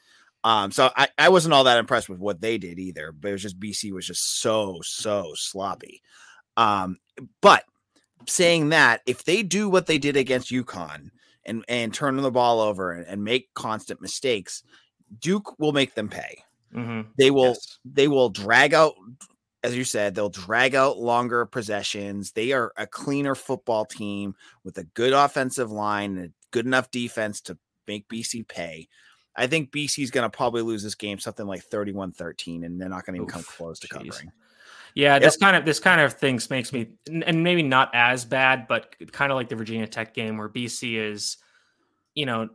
Um, 0.43 0.71
so 0.71 0.91
I, 0.97 1.09
I 1.19 1.29
wasn't 1.29 1.55
all 1.55 1.65
that 1.65 1.79
impressed 1.79 2.09
with 2.09 2.19
what 2.19 2.41
they 2.41 2.57
did 2.57 2.79
either, 2.79 3.13
but 3.13 3.29
it 3.29 3.33
was 3.33 3.43
just 3.43 3.61
BC 3.61 3.93
was 3.93 4.07
just 4.07 4.41
so, 4.41 4.81
so 4.83 5.33
sloppy. 5.35 6.03
Um, 6.57 6.99
but 7.43 7.65
saying 8.27 8.71
that, 8.71 9.03
if 9.07 9.25
they 9.25 9.43
do 9.43 9.69
what 9.69 9.87
they 9.87 9.99
did 9.99 10.17
against 10.17 10.51
UConn 10.51 11.11
and 11.45 11.65
and 11.69 11.93
turn 11.93 12.17
the 12.17 12.31
ball 12.31 12.61
over 12.61 12.93
and, 12.93 13.07
and 13.07 13.25
make 13.25 13.53
constant 13.55 14.01
mistakes, 14.01 14.63
Duke 15.19 15.59
will 15.59 15.73
make 15.73 15.95
them 15.95 16.09
pay. 16.09 16.43
Mm-hmm. 16.75 17.11
They 17.19 17.31
will 17.31 17.49
yes. 17.49 17.79
they 17.85 18.09
will 18.09 18.31
drag 18.31 18.75
out, 18.75 18.95
as 19.63 19.77
you 19.77 19.85
said, 19.85 20.15
they'll 20.15 20.29
drag 20.29 20.75
out 20.75 20.99
longer 20.99 21.45
possessions. 21.47 22.33
They 22.33 22.53
are 22.53 22.73
a 22.77 22.87
cleaner 22.87 23.35
football 23.35 23.85
team 23.85 24.35
with 24.65 24.79
a 24.79 24.85
good 24.85 25.13
offensive 25.13 25.71
line 25.71 26.17
and 26.17 26.27
a 26.27 26.33
good 26.51 26.67
enough 26.67 26.91
defense 26.91 27.41
to 27.43 27.59
make 27.87 28.09
BC 28.09 28.47
pay. 28.47 28.89
I 29.37 29.47
think 29.47 29.71
BC 29.71 30.03
is 30.03 30.11
going 30.11 30.29
to 30.29 30.35
probably 30.35 30.63
lose 30.63 30.83
this 30.83 30.95
game 30.95 31.19
something 31.19 31.47
like 31.47 31.63
31 31.63 32.13
13, 32.13 32.65
and 32.65 32.81
they're 32.81 32.89
not 32.89 33.07
going 33.07 33.15
to 33.15 33.23
even 33.23 33.31
come 33.31 33.43
close 33.43 33.79
to 33.81 33.89
geez. 33.89 33.93
covering. 33.93 34.33
Yeah, 34.95 35.15
yep. 35.15 35.23
this 35.23 35.37
kind 35.37 35.57
of 35.57 35.65
this 35.65 35.79
kind 35.79 36.01
of 36.01 36.15
things 36.15 36.51
makes 36.51 36.73
me, 36.73 36.89
and 37.09 37.45
maybe 37.45 37.63
not 37.63 37.91
as 37.95 38.25
bad, 38.25 38.67
but 38.67 38.97
kind 39.13 39.31
of 39.31 39.37
like 39.37 39.49
the 39.49 39.57
Virginia 39.57 39.87
Tech 39.87 40.15
game 40.15 40.37
where 40.37 40.49
BC 40.49 40.97
is, 40.97 41.37
you 42.15 42.27
know, 42.27 42.49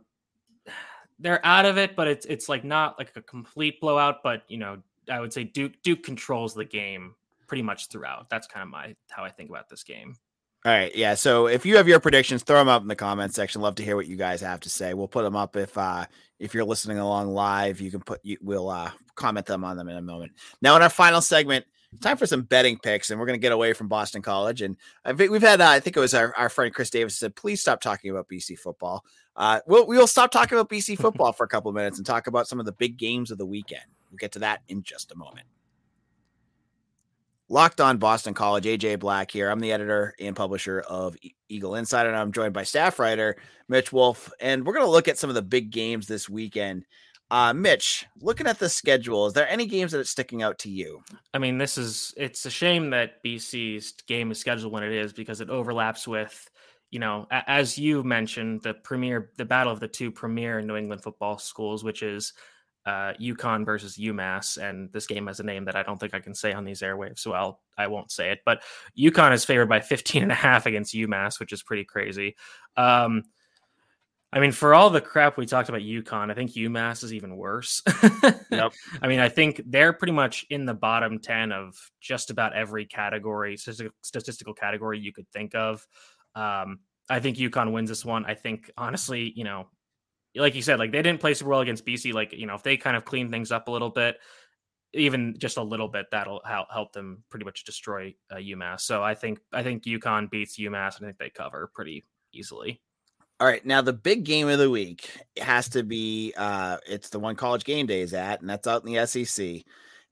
they're 1.18 1.44
out 1.44 1.64
of 1.64 1.78
it, 1.78 1.96
but 1.96 2.08
it's 2.08 2.26
it's 2.26 2.48
like 2.48 2.62
not 2.62 2.98
like 2.98 3.12
a 3.16 3.22
complete 3.22 3.80
blowout, 3.80 4.22
but 4.22 4.42
you 4.48 4.58
know, 4.58 4.78
I 5.10 5.20
would 5.20 5.32
say 5.32 5.44
Duke 5.44 5.72
Duke 5.82 6.02
controls 6.02 6.54
the 6.54 6.64
game 6.64 7.14
pretty 7.46 7.62
much 7.62 7.88
throughout. 7.88 8.28
That's 8.28 8.46
kind 8.46 8.62
of 8.62 8.68
my 8.68 8.94
how 9.10 9.24
I 9.24 9.30
think 9.30 9.48
about 9.48 9.68
this 9.70 9.82
game. 9.82 10.16
All 10.66 10.72
right, 10.72 10.92
yeah. 10.96 11.14
So 11.14 11.46
if 11.46 11.64
you 11.64 11.76
have 11.76 11.86
your 11.86 12.00
predictions, 12.00 12.42
throw 12.42 12.58
them 12.58 12.68
up 12.68 12.82
in 12.82 12.88
the 12.88 12.96
comments 12.96 13.36
section. 13.36 13.60
Love 13.60 13.76
to 13.76 13.84
hear 13.84 13.94
what 13.94 14.08
you 14.08 14.16
guys 14.16 14.40
have 14.40 14.58
to 14.60 14.68
say. 14.68 14.94
We'll 14.94 15.06
put 15.06 15.22
them 15.22 15.36
up 15.36 15.54
if 15.54 15.78
uh 15.78 16.06
if 16.40 16.54
you're 16.54 16.64
listening 16.64 16.98
along 16.98 17.28
live. 17.28 17.80
You 17.80 17.92
can 17.92 18.00
put 18.00 18.18
you 18.24 18.36
we'll 18.42 18.68
uh 18.68 18.90
comment 19.14 19.46
them 19.46 19.62
on 19.62 19.76
them 19.76 19.88
in 19.88 19.96
a 19.96 20.02
moment. 20.02 20.32
Now 20.60 20.74
in 20.74 20.82
our 20.82 20.90
final 20.90 21.20
segment, 21.20 21.66
time 22.00 22.16
for 22.16 22.26
some 22.26 22.42
betting 22.42 22.78
picks, 22.80 23.10
and 23.10 23.20
we're 23.20 23.26
going 23.26 23.38
to 23.38 23.42
get 23.42 23.52
away 23.52 23.74
from 23.74 23.86
Boston 23.86 24.22
College. 24.22 24.60
And 24.60 24.76
I 25.04 25.12
think 25.12 25.30
we've 25.30 25.40
had, 25.40 25.60
uh, 25.60 25.68
I 25.68 25.78
think 25.78 25.96
it 25.96 26.00
was 26.00 26.14
our, 26.14 26.34
our 26.36 26.48
friend 26.48 26.74
Chris 26.74 26.90
Davis 26.90 27.16
said, 27.16 27.36
please 27.36 27.60
stop 27.60 27.80
talking 27.80 28.10
about 28.10 28.28
BC 28.28 28.58
football. 28.58 29.04
Uh, 29.36 29.60
we'll, 29.68 29.86
we'll 29.86 30.08
stop 30.08 30.32
talking 30.32 30.58
about 30.58 30.68
BC 30.68 30.98
football 30.98 31.32
for 31.32 31.44
a 31.44 31.48
couple 31.48 31.68
of 31.68 31.74
minutes 31.74 31.98
and 31.98 32.04
talk 32.04 32.26
about 32.26 32.48
some 32.48 32.58
of 32.58 32.66
the 32.66 32.72
big 32.72 32.96
games 32.96 33.30
of 33.30 33.38
the 33.38 33.46
weekend. 33.46 33.84
We'll 34.10 34.18
get 34.18 34.32
to 34.32 34.40
that 34.40 34.62
in 34.68 34.82
just 34.82 35.12
a 35.12 35.16
moment. 35.16 35.46
Locked 37.48 37.80
on 37.80 37.98
Boston 37.98 38.34
College, 38.34 38.64
AJ 38.64 38.98
Black 38.98 39.30
here. 39.30 39.48
I'm 39.50 39.60
the 39.60 39.70
editor 39.70 40.14
and 40.18 40.34
publisher 40.34 40.80
of 40.80 41.16
Eagle 41.48 41.76
Insider, 41.76 42.08
and 42.08 42.18
I'm 42.18 42.32
joined 42.32 42.52
by 42.52 42.64
staff 42.64 42.98
writer 42.98 43.36
Mitch 43.68 43.92
Wolfe. 43.92 44.32
And 44.40 44.66
we're 44.66 44.72
going 44.72 44.84
to 44.84 44.90
look 44.90 45.06
at 45.06 45.16
some 45.16 45.30
of 45.30 45.36
the 45.36 45.42
big 45.42 45.70
games 45.70 46.08
this 46.08 46.28
weekend. 46.28 46.84
Uh, 47.30 47.52
Mitch, 47.52 48.04
looking 48.20 48.48
at 48.48 48.58
the 48.58 48.68
schedule, 48.68 49.26
is 49.26 49.32
there 49.32 49.48
any 49.48 49.66
games 49.66 49.92
that 49.92 50.00
are 50.00 50.04
sticking 50.04 50.42
out 50.42 50.58
to 50.58 50.70
you? 50.70 51.02
I 51.34 51.38
mean, 51.38 51.56
this 51.56 51.78
is 51.78 52.12
it's 52.16 52.44
a 52.46 52.50
shame 52.50 52.90
that 52.90 53.22
BC's 53.24 53.92
game 54.08 54.32
is 54.32 54.40
scheduled 54.40 54.72
when 54.72 54.82
it 54.82 54.92
is 54.92 55.12
because 55.12 55.40
it 55.40 55.48
overlaps 55.48 56.08
with, 56.08 56.50
you 56.90 56.98
know, 56.98 57.28
as 57.30 57.78
you 57.78 58.02
mentioned, 58.02 58.62
the 58.62 58.74
premier, 58.74 59.30
the 59.36 59.44
battle 59.44 59.72
of 59.72 59.78
the 59.78 59.88
two 59.88 60.10
premier 60.10 60.60
New 60.60 60.74
England 60.74 61.04
football 61.04 61.38
schools, 61.38 61.84
which 61.84 62.02
is 62.02 62.32
uh, 62.86 63.12
UConn 63.20 63.64
versus 63.64 63.96
UMass, 63.96 64.62
and 64.62 64.90
this 64.92 65.06
game 65.06 65.26
has 65.26 65.40
a 65.40 65.42
name 65.42 65.64
that 65.64 65.74
I 65.74 65.82
don't 65.82 65.98
think 65.98 66.14
I 66.14 66.20
can 66.20 66.34
say 66.34 66.52
on 66.52 66.64
these 66.64 66.80
airwaves, 66.80 67.18
so 67.18 67.32
I'll 67.32 67.60
I 67.76 67.88
won't 67.88 68.12
say 68.12 68.30
it. 68.30 68.40
But 68.44 68.62
UConn 68.98 69.32
is 69.32 69.44
favored 69.44 69.68
by 69.68 69.80
15 69.80 70.22
and 70.22 70.32
a 70.32 70.36
half 70.36 70.66
against 70.66 70.94
UMass, 70.94 71.40
which 71.40 71.52
is 71.52 71.62
pretty 71.62 71.84
crazy. 71.84 72.36
Um, 72.76 73.24
I 74.32 74.40
mean, 74.40 74.52
for 74.52 74.74
all 74.74 74.90
the 74.90 75.00
crap 75.00 75.36
we 75.36 75.46
talked 75.46 75.68
about 75.68 75.80
UConn, 75.80 76.30
I 76.30 76.34
think 76.34 76.52
UMass 76.52 77.02
is 77.02 77.12
even 77.12 77.36
worse. 77.36 77.82
Yep. 78.50 78.72
I 79.02 79.08
mean, 79.08 79.18
I 79.18 79.28
think 79.28 79.60
they're 79.66 79.92
pretty 79.92 80.12
much 80.12 80.46
in 80.50 80.66
the 80.66 80.74
bottom 80.74 81.18
10 81.18 81.50
of 81.52 81.74
just 82.00 82.30
about 82.30 82.54
every 82.54 82.86
category, 82.86 83.56
statistical 83.56 84.54
category 84.54 85.00
you 85.00 85.12
could 85.12 85.28
think 85.30 85.54
of. 85.54 85.84
Um, 86.34 86.78
I 87.10 87.18
think 87.18 87.36
UConn 87.36 87.72
wins 87.72 87.88
this 87.90 88.04
one. 88.04 88.24
I 88.24 88.34
think, 88.34 88.70
honestly, 88.78 89.32
you 89.34 89.44
know, 89.44 89.68
like 90.36 90.54
you 90.54 90.62
said, 90.62 90.78
like 90.78 90.92
they 90.92 91.02
didn't 91.02 91.20
play 91.20 91.34
super 91.34 91.50
well 91.50 91.60
against 91.60 91.86
BC. 91.86 92.12
Like, 92.12 92.32
you 92.32 92.46
know, 92.46 92.54
if 92.54 92.62
they 92.62 92.76
kind 92.76 92.96
of 92.96 93.04
clean 93.04 93.30
things 93.30 93.52
up 93.52 93.68
a 93.68 93.70
little 93.70 93.90
bit, 93.90 94.18
even 94.92 95.34
just 95.38 95.56
a 95.56 95.62
little 95.62 95.88
bit, 95.88 96.06
that'll 96.10 96.40
help 96.44 96.92
them 96.92 97.22
pretty 97.30 97.44
much 97.44 97.64
destroy 97.64 98.14
uh, 98.30 98.36
UMass. 98.36 98.82
So 98.82 99.02
I 99.02 99.14
think 99.14 99.40
I 99.52 99.62
think 99.62 99.84
UConn 99.84 100.30
beats 100.30 100.58
UMass. 100.58 100.96
I 100.96 101.04
think 101.04 101.18
they 101.18 101.30
cover 101.30 101.70
pretty 101.74 102.04
easily. 102.32 102.80
All 103.38 103.46
right, 103.46 103.64
now 103.66 103.82
the 103.82 103.92
big 103.92 104.24
game 104.24 104.48
of 104.48 104.58
the 104.58 104.70
week 104.70 105.10
has 105.38 105.68
to 105.70 105.82
be 105.82 106.32
uh 106.36 106.78
it's 106.88 107.10
the 107.10 107.18
one 107.18 107.36
college 107.36 107.64
game 107.64 107.86
day 107.86 108.00
is 108.00 108.14
at, 108.14 108.40
and 108.40 108.48
that's 108.48 108.66
out 108.66 108.84
in 108.84 108.92
the 108.92 109.06
SEC. 109.06 109.62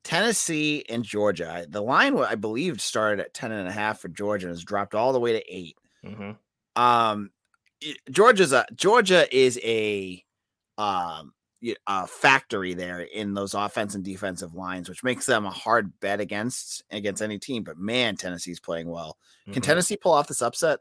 Tennessee 0.03 0.85
and 0.91 1.03
Georgia. 1.03 1.67
The 1.67 1.81
line 1.81 2.19
I 2.19 2.35
believe 2.35 2.83
started 2.83 3.25
at 3.25 3.33
10 3.33 3.53
and 3.53 3.67
a 3.67 3.73
half 3.73 4.01
for 4.01 4.09
Georgia 4.09 4.49
and 4.49 4.55
has 4.55 4.63
dropped 4.63 4.95
all 4.95 5.15
the 5.15 5.21
way 5.21 5.33
to 5.33 5.55
8. 5.55 5.79
Mm-hmm. 6.05 6.83
Um 6.83 7.31
Georgia's 8.11 8.53
a 8.53 8.67
Georgia 8.75 9.27
is 9.37 9.59
a 9.63 10.25
um 10.79 11.33
a 11.87 12.07
factory 12.07 12.75
there 12.75 13.01
in 13.01 13.35
those 13.35 13.55
offense 13.55 13.95
and 13.95 14.05
defensive 14.05 14.55
lines, 14.55 14.89
which 14.89 15.03
makes 15.03 15.27
them 15.27 15.47
a 15.47 15.51
hard 15.51 15.99
bet 16.01 16.21
against 16.21 16.83
against 16.91 17.23
any 17.23 17.39
team. 17.39 17.63
But 17.63 17.79
man, 17.79 18.17
Tennessee's 18.17 18.61
playing 18.61 18.89
well. 18.89 19.17
Can 19.45 19.55
mm-hmm. 19.55 19.61
Tennessee 19.63 19.97
pull 19.97 20.13
off 20.13 20.29
this 20.29 20.43
upset? 20.43 20.81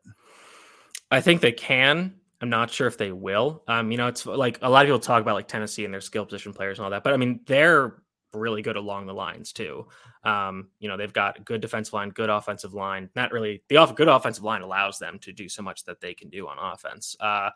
I 1.11 1.21
think 1.21 1.41
they 1.41 1.51
can. 1.51 2.15
I'm 2.41 2.49
not 2.49 2.69
sure 2.71 2.87
if 2.87 2.97
they 2.97 3.13
will. 3.13 3.63
Um, 3.67 3.91
you 3.91 3.97
know, 3.97 4.07
it's 4.07 4.25
like 4.25 4.59
a 4.61 4.69
lot 4.69 4.83
of 4.83 4.87
people 4.87 4.99
talk 4.99 5.21
about 5.21 5.35
like 5.35 5.47
Tennessee 5.47 5.85
and 5.85 5.93
their 5.93 6.01
skill 6.01 6.25
position 6.25 6.53
players 6.53 6.77
and 6.77 6.83
all 6.83 6.91
that, 6.91 7.03
but 7.03 7.13
I 7.13 7.17
mean, 7.17 7.39
they're 7.45 8.02
really 8.33 8.61
good 8.61 8.75
along 8.75 9.05
the 9.05 9.13
lines 9.13 9.53
too. 9.53 9.87
Um, 10.23 10.69
you 10.79 10.87
know, 10.87 10.97
they've 10.97 11.13
got 11.13 11.43
good 11.45 11.61
defensive 11.61 11.93
line, 11.93 12.09
good 12.09 12.29
offensive 12.29 12.73
line. 12.73 13.09
Not 13.15 13.31
really 13.31 13.63
the 13.69 13.77
off 13.77 13.95
good 13.95 14.07
offensive 14.07 14.43
line 14.43 14.61
allows 14.61 14.99
them 14.99 15.19
to 15.19 15.31
do 15.31 15.49
so 15.49 15.61
much 15.61 15.83
that 15.85 16.01
they 16.01 16.13
can 16.13 16.29
do 16.29 16.47
on 16.47 16.57
offense. 16.59 17.15
Uh, 17.19 17.49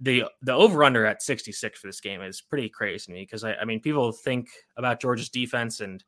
the 0.00 0.24
the 0.42 0.52
over 0.52 0.82
under 0.82 1.04
at 1.04 1.22
66 1.22 1.78
for 1.78 1.86
this 1.86 2.00
game 2.00 2.22
is 2.22 2.40
pretty 2.40 2.68
crazy 2.68 3.06
to 3.06 3.12
me 3.12 3.22
because 3.22 3.44
I, 3.44 3.54
I 3.54 3.64
mean 3.64 3.80
people 3.80 4.12
think 4.12 4.48
about 4.76 5.00
Georgia's 5.00 5.28
defense 5.28 5.80
and 5.80 6.02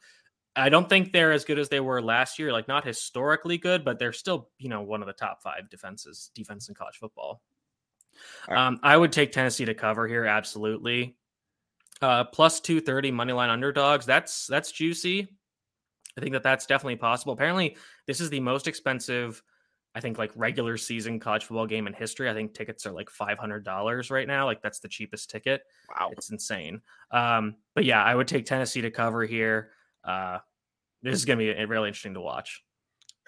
I 0.55 0.69
don't 0.69 0.89
think 0.89 1.13
they're 1.13 1.33
as 1.33 1.45
good 1.45 1.59
as 1.59 1.69
they 1.69 1.81
were 1.81 2.03
last 2.03 2.39
year. 2.39 2.53
Like 2.53 2.69
not 2.69 2.85
historically 2.87 3.59
good, 3.59 3.85
but 3.85 3.99
they're 3.99 4.13
still 4.13 4.49
you 4.59 4.69
know 4.69 4.83
one 4.83 5.03
of 5.03 5.07
the 5.07 5.13
top 5.13 5.43
five 5.43 5.69
defenses 5.71 6.31
defense 6.35 6.69
in 6.69 6.75
college 6.75 6.97
football. 6.97 7.43
Right. 8.49 8.59
Um, 8.59 8.81
I 8.83 8.97
would 8.97 9.13
take 9.13 9.33
Tennessee 9.33 9.65
to 9.65 9.75
cover 9.75 10.07
here, 10.07 10.25
absolutely. 10.25 11.17
Uh, 12.03 12.25
plus 12.25 12.61
two 12.61 12.81
thirty 12.81 13.11
money 13.11 13.33
line 13.33 13.49
underdogs. 13.49 14.05
That's 14.05 14.49
that's 14.49 14.73
juicy. 14.73 15.29
I 16.19 16.21
think 16.21 16.33
that 16.33 16.43
that's 16.43 16.67
definitely 16.67 16.97
possible. 16.97 17.33
Apparently, 17.33 17.77
this 18.07 18.21
is 18.21 18.29
the 18.29 18.41
most 18.41 18.67
expensive, 18.67 19.43
I 19.95 20.01
think, 20.01 20.19
like 20.19 20.33
regular 20.35 20.77
season 20.77 21.21
college 21.21 21.45
football 21.45 21.67
game 21.67 21.87
in 21.87 21.93
history. 21.93 22.29
I 22.29 22.35
think 22.35 22.55
tickets 22.55 22.87
are 22.87 22.93
like 22.93 23.09
five 23.09 23.39
hundred 23.39 23.65
dollars 23.65 24.11
right 24.11 24.27
now. 24.27 24.47
Like 24.47 24.61
that's 24.63 24.81
the 24.81 24.89
cheapest 24.89 25.31
ticket. 25.31 25.63
Wow, 25.89 26.11
it's 26.13 26.31
insane. 26.31 26.83
Um, 27.13 27.55
but 27.75 27.85
yeah, 27.85 28.03
I 28.03 28.15
would 28.15 28.29
take 28.29 28.47
Tennessee 28.47 28.81
to 28.83 28.91
cover 28.91 29.25
here. 29.25 29.71
Uh, 30.05 30.39
this 31.03 31.15
is 31.15 31.25
going 31.25 31.39
to 31.39 31.45
be 31.45 31.65
really 31.65 31.89
interesting 31.89 32.15
to 32.15 32.21
watch. 32.21 32.63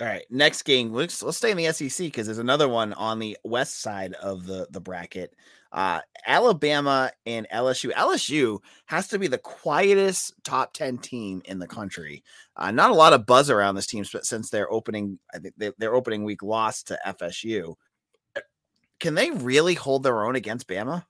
All 0.01 0.09
right, 0.09 0.25
next 0.29 0.63
game. 0.63 0.93
Let's 0.93 1.23
let's 1.23 1.37
stay 1.37 1.53
in 1.53 1.57
the 1.57 1.73
SEC 1.73 2.07
because 2.07 2.27
there's 2.27 2.39
another 2.39 2.69
one 2.69 2.93
on 2.95 3.21
the 3.21 3.39
west 3.45 3.81
side 3.81 4.15
of 4.15 4.45
the 4.45 4.67
the 4.71 4.81
bracket. 4.81 5.35
Uh, 5.75 6.01
Alabama 6.25 7.11
and 7.27 7.49
LSU. 7.53 7.91
LSU 7.91 8.61
has 8.87 9.09
to 9.09 9.19
be 9.19 9.27
the 9.27 9.39
quietest 9.39 10.33
top 10.45 10.73
ten 10.73 10.99
team 10.99 11.43
in 11.47 11.59
the 11.59 11.67
country. 11.67 12.23
Uh, 12.57 12.71
not 12.71 12.91
a 12.91 12.95
lot 12.95 13.13
of 13.13 13.27
buzz 13.27 13.51
around 13.51 13.75
this 13.75 13.89
team 13.89 14.05
but 14.13 14.25
since 14.25 14.51
their 14.51 14.71
opening. 14.71 15.19
I 15.35 15.41
think 15.41 15.55
they, 15.59 15.73
their 15.79 15.95
opening 15.95 16.23
week 16.23 16.45
loss 16.45 16.85
to 16.85 16.99
FSU. 17.05 17.75
Can 19.01 19.15
they 19.15 19.33
really 19.33 19.75
hold 19.75 20.05
their 20.05 20.25
own 20.25 20.37
against 20.37 20.69
Bama? 20.69 21.05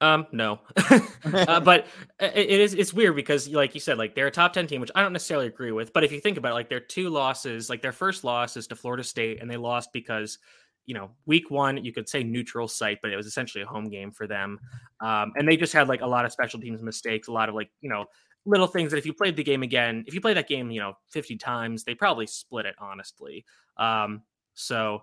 Um, 0.00 0.26
no, 0.32 0.60
uh, 1.24 1.60
but 1.60 1.86
it, 2.20 2.36
it 2.36 2.60
is 2.60 2.74
it's 2.74 2.92
weird 2.94 3.16
because, 3.16 3.48
like 3.48 3.74
you 3.74 3.80
said, 3.80 3.98
like 3.98 4.14
they're 4.14 4.28
a 4.28 4.32
top 4.32 4.52
ten 4.52 4.68
team, 4.68 4.80
which 4.80 4.90
I 4.94 5.02
don't 5.02 5.12
necessarily 5.12 5.48
agree 5.48 5.72
with. 5.72 5.92
But 5.92 6.04
if 6.04 6.12
you 6.12 6.20
think 6.20 6.38
about 6.38 6.52
it, 6.52 6.54
like 6.54 6.68
their 6.68 6.80
two 6.80 7.08
losses, 7.08 7.68
like 7.68 7.82
their 7.82 7.92
first 7.92 8.22
loss 8.22 8.56
is 8.56 8.68
to 8.68 8.76
Florida 8.76 9.02
State, 9.02 9.40
and 9.40 9.50
they 9.50 9.56
lost 9.56 9.92
because 9.92 10.38
you 10.86 10.94
know 10.94 11.10
week 11.26 11.50
one 11.50 11.84
you 11.84 11.92
could 11.92 12.08
say 12.08 12.22
neutral 12.22 12.68
site, 12.68 12.98
but 13.02 13.10
it 13.10 13.16
was 13.16 13.26
essentially 13.26 13.62
a 13.62 13.66
home 13.66 13.88
game 13.88 14.10
for 14.10 14.26
them, 14.26 14.58
um, 15.00 15.32
and 15.36 15.46
they 15.46 15.56
just 15.56 15.72
had 15.72 15.88
like 15.88 16.00
a 16.00 16.06
lot 16.06 16.24
of 16.24 16.32
special 16.32 16.60
teams 16.60 16.82
mistakes, 16.82 17.28
a 17.28 17.32
lot 17.32 17.48
of 17.48 17.54
like 17.54 17.70
you 17.80 17.90
know 17.90 18.06
little 18.44 18.66
things 18.66 18.90
that 18.90 18.98
if 18.98 19.06
you 19.06 19.12
played 19.12 19.36
the 19.36 19.44
game 19.44 19.62
again, 19.62 20.04
if 20.06 20.14
you 20.14 20.20
play 20.20 20.34
that 20.34 20.48
game, 20.48 20.70
you 20.70 20.80
know, 20.80 20.94
50 21.10 21.36
times, 21.36 21.84
they 21.84 21.94
probably 21.94 22.26
split 22.26 22.66
it 22.66 22.74
honestly. 22.78 23.44
Um, 23.76 24.22
so, 24.54 25.02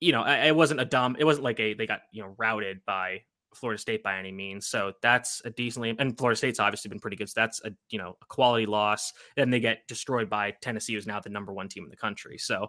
you 0.00 0.12
know, 0.12 0.24
it 0.26 0.54
wasn't 0.54 0.80
a 0.80 0.84
dumb, 0.84 1.16
it 1.18 1.24
wasn't 1.24 1.44
like 1.44 1.60
a, 1.60 1.74
they 1.74 1.86
got, 1.86 2.00
you 2.10 2.22
know, 2.22 2.34
routed 2.38 2.80
by 2.84 3.20
Florida 3.56 3.80
State 3.80 4.02
by 4.02 4.18
any 4.18 4.30
means. 4.30 4.66
So 4.66 4.92
that's 5.02 5.42
a 5.44 5.50
decently 5.50 5.94
and 5.98 6.16
Florida 6.16 6.36
State's 6.36 6.60
obviously 6.60 6.88
been 6.88 7.00
pretty 7.00 7.16
good. 7.16 7.28
So 7.28 7.40
that's 7.40 7.60
a 7.64 7.70
you 7.88 7.98
know 7.98 8.16
a 8.22 8.26
quality 8.26 8.66
loss. 8.66 9.12
And 9.36 9.52
they 9.52 9.60
get 9.60 9.86
destroyed 9.88 10.28
by 10.28 10.52
Tennessee, 10.60 10.94
who's 10.94 11.06
now 11.06 11.20
the 11.20 11.30
number 11.30 11.52
one 11.52 11.68
team 11.68 11.84
in 11.84 11.90
the 11.90 11.96
country. 11.96 12.38
So 12.38 12.68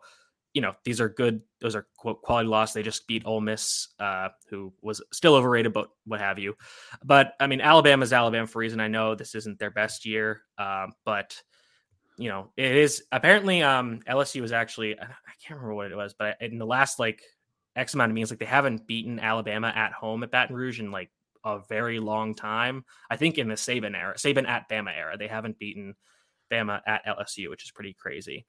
you 0.57 0.61
know 0.61 0.73
these 0.83 0.99
are 0.99 1.07
good. 1.07 1.43
Those 1.61 1.75
are 1.75 1.85
quality 1.97 2.49
loss. 2.49 2.73
They 2.73 2.81
just 2.81 3.05
beat 3.05 3.27
Ole 3.27 3.41
Miss, 3.41 3.89
uh, 3.99 4.29
who 4.49 4.73
was 4.81 5.03
still 5.13 5.35
overrated, 5.35 5.71
but 5.71 5.91
what 6.07 6.19
have 6.19 6.39
you. 6.39 6.55
But 7.03 7.33
I 7.39 7.45
mean, 7.45 7.61
Alabama's 7.61 8.11
Alabama 8.11 8.47
for 8.47 8.57
a 8.57 8.61
reason. 8.61 8.79
I 8.79 8.87
know 8.87 9.13
this 9.13 9.35
isn't 9.35 9.59
their 9.59 9.69
best 9.69 10.03
year, 10.03 10.41
uh, 10.57 10.87
but 11.05 11.39
you 12.17 12.29
know 12.29 12.49
it 12.57 12.75
is. 12.75 13.03
Apparently, 13.11 13.61
um, 13.61 13.99
LSU 14.09 14.41
was 14.41 14.51
actually 14.51 14.99
I 14.99 15.05
can't 15.45 15.59
remember 15.59 15.75
what 15.75 15.91
it 15.91 15.95
was, 15.95 16.15
but 16.17 16.41
in 16.41 16.57
the 16.57 16.65
last 16.65 16.97
like 16.97 17.21
X 17.75 17.93
amount 17.93 18.09
of 18.09 18.15
means. 18.15 18.31
Like 18.31 18.39
they 18.39 18.45
haven't 18.45 18.87
beaten 18.87 19.19
Alabama 19.19 19.67
at 19.67 19.93
home 19.93 20.23
at 20.23 20.31
Baton 20.31 20.55
Rouge 20.55 20.79
in 20.79 20.89
like 20.89 21.11
a 21.45 21.59
very 21.69 21.99
long 21.99 22.33
time. 22.33 22.83
I 23.11 23.15
think 23.15 23.37
in 23.37 23.47
the 23.47 23.53
Saban 23.53 23.95
era, 23.95 24.15
Saban 24.15 24.47
at 24.47 24.67
Bama 24.67 24.97
era, 24.97 25.17
they 25.17 25.27
haven't 25.27 25.59
beaten 25.59 25.93
Bama 26.51 26.81
at 26.87 27.05
LSU, 27.05 27.51
which 27.51 27.63
is 27.63 27.71
pretty 27.71 27.93
crazy. 27.93 28.47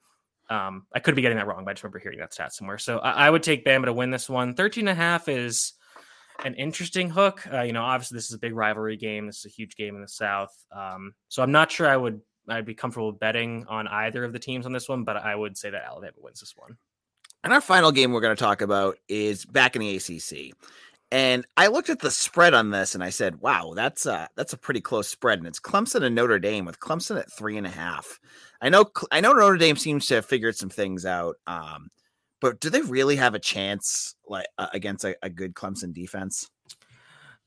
Um, 0.50 0.86
I 0.94 1.00
could 1.00 1.14
be 1.14 1.22
getting 1.22 1.38
that 1.38 1.46
wrong, 1.46 1.64
but 1.64 1.70
I 1.70 1.74
just 1.74 1.84
remember 1.84 1.98
hearing 1.98 2.18
that 2.20 2.32
stat 2.32 2.54
somewhere. 2.54 2.78
So 2.78 2.98
I, 2.98 3.26
I 3.26 3.30
would 3.30 3.42
take 3.42 3.64
Bama 3.64 3.84
to 3.86 3.92
win 3.92 4.10
this 4.10 4.28
one. 4.28 4.54
13 4.54 4.88
and 4.88 4.98
a 4.98 5.00
half 5.00 5.28
is 5.28 5.74
an 6.44 6.54
interesting 6.54 7.10
hook. 7.10 7.46
Uh, 7.52 7.62
you 7.62 7.72
know, 7.72 7.82
obviously 7.82 8.16
this 8.16 8.26
is 8.26 8.34
a 8.34 8.38
big 8.38 8.54
rivalry 8.54 8.96
game. 8.96 9.26
This 9.26 9.38
is 9.38 9.46
a 9.46 9.50
huge 9.50 9.76
game 9.76 9.94
in 9.94 10.00
the 10.00 10.08
South. 10.08 10.54
Um, 10.74 11.14
so 11.28 11.42
I'm 11.42 11.52
not 11.52 11.70
sure 11.70 11.86
I 11.86 11.96
would 11.96 12.20
I'd 12.48 12.64
be 12.64 12.74
comfortable 12.74 13.12
betting 13.12 13.66
on 13.68 13.86
either 13.88 14.24
of 14.24 14.32
the 14.32 14.38
teams 14.38 14.64
on 14.64 14.72
this 14.72 14.88
one, 14.88 15.04
but 15.04 15.16
I 15.16 15.34
would 15.34 15.56
say 15.56 15.70
that 15.70 15.84
Alabama 15.84 16.14
wins 16.18 16.40
this 16.40 16.54
one. 16.56 16.78
And 17.44 17.52
our 17.52 17.60
final 17.60 17.92
game 17.92 18.12
we're 18.12 18.20
going 18.20 18.34
to 18.34 18.42
talk 18.42 18.62
about 18.62 18.98
is 19.08 19.44
back 19.44 19.76
in 19.76 19.80
the 19.80 19.96
ACC. 19.96 20.54
And 21.10 21.46
I 21.56 21.68
looked 21.68 21.88
at 21.88 22.00
the 22.00 22.10
spread 22.10 22.52
on 22.52 22.70
this 22.70 22.94
and 22.94 23.02
I 23.02 23.10
said, 23.10 23.40
wow, 23.40 23.72
that's 23.74 24.04
a, 24.04 24.28
that's 24.36 24.52
a 24.52 24.58
pretty 24.58 24.80
close 24.80 25.08
spread. 25.08 25.38
And 25.38 25.48
it's 25.48 25.60
Clemson 25.60 26.02
and 26.02 26.14
Notre 26.14 26.38
Dame 26.38 26.66
with 26.66 26.80
Clemson 26.80 27.18
at 27.18 27.32
three 27.32 27.56
and 27.56 27.66
a 27.66 27.70
half. 27.70 28.20
I 28.60 28.68
know, 28.68 28.86
I 29.10 29.20
know 29.20 29.32
Notre 29.32 29.56
Dame 29.56 29.76
seems 29.76 30.06
to 30.06 30.16
have 30.16 30.26
figured 30.26 30.56
some 30.56 30.68
things 30.68 31.06
out. 31.06 31.36
Um, 31.46 31.88
but 32.40 32.60
do 32.60 32.70
they 32.70 32.82
really 32.82 33.16
have 33.16 33.34
a 33.34 33.38
chance 33.38 34.14
like 34.28 34.46
uh, 34.58 34.68
against 34.72 35.04
a, 35.04 35.16
a 35.22 35.30
good 35.30 35.54
Clemson 35.54 35.92
defense? 35.92 36.48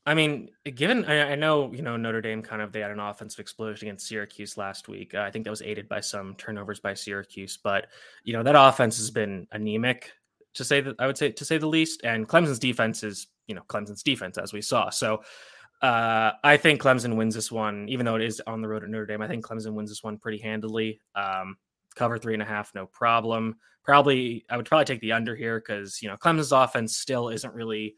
I 0.05 0.15
mean, 0.15 0.49
given 0.75 1.05
I, 1.05 1.33
I, 1.33 1.35
know 1.35 1.71
you 1.71 1.83
know 1.83 1.95
Notre 1.95 2.21
Dame 2.21 2.41
kind 2.41 2.61
of 2.61 2.71
they 2.71 2.79
had 2.79 2.89
an 2.89 2.99
offensive 2.99 3.39
explosion 3.39 3.87
against 3.87 4.07
Syracuse 4.07 4.57
last 4.57 4.87
week. 4.87 5.13
Uh, 5.13 5.21
I 5.21 5.29
think 5.29 5.45
that 5.45 5.51
was 5.51 5.61
aided 5.61 5.87
by 5.87 5.99
some 5.99 6.33
turnovers 6.35 6.79
by 6.79 6.95
Syracuse, 6.95 7.57
but 7.63 7.87
you 8.23 8.33
know 8.33 8.41
that 8.41 8.55
offense 8.57 8.97
has 8.97 9.11
been 9.11 9.47
anemic 9.51 10.11
to 10.55 10.63
say 10.63 10.81
that 10.81 10.95
I 10.99 11.07
would 11.07 11.17
say 11.17 11.31
to 11.31 11.45
say 11.45 11.57
the 11.57 11.67
least. 11.67 12.01
And 12.03 12.27
Clemson's 12.27 12.59
defense 12.59 13.03
is 13.03 13.27
you 13.47 13.55
know 13.55 13.61
Clemson's 13.67 14.03
defense 14.03 14.37
as 14.37 14.53
we 14.53 14.61
saw. 14.61 14.89
So 14.89 15.21
uh, 15.81 16.31
I 16.43 16.57
think 16.57 16.81
Clemson 16.81 17.15
wins 17.15 17.35
this 17.35 17.51
one, 17.51 17.89
even 17.89 18.05
though 18.05 18.15
it 18.15 18.21
is 18.21 18.41
on 18.45 18.61
the 18.61 18.67
road 18.67 18.83
at 18.83 18.89
Notre 18.89 19.05
Dame. 19.05 19.21
I 19.21 19.27
think 19.27 19.45
Clemson 19.45 19.73
wins 19.73 19.89
this 19.89 20.03
one 20.03 20.17
pretty 20.17 20.37
handily. 20.37 21.01
Um, 21.15 21.57
cover 21.95 22.17
three 22.17 22.33
and 22.33 22.43
a 22.43 22.45
half, 22.45 22.73
no 22.75 22.85
problem. 22.85 23.55
Probably 23.83 24.45
I 24.49 24.57
would 24.57 24.67
probably 24.67 24.85
take 24.85 25.01
the 25.01 25.13
under 25.13 25.35
here 25.35 25.59
because 25.59 26.01
you 26.01 26.07
know 26.07 26.17
Clemson's 26.17 26.51
offense 26.51 26.97
still 26.97 27.29
isn't 27.29 27.53
really 27.53 27.95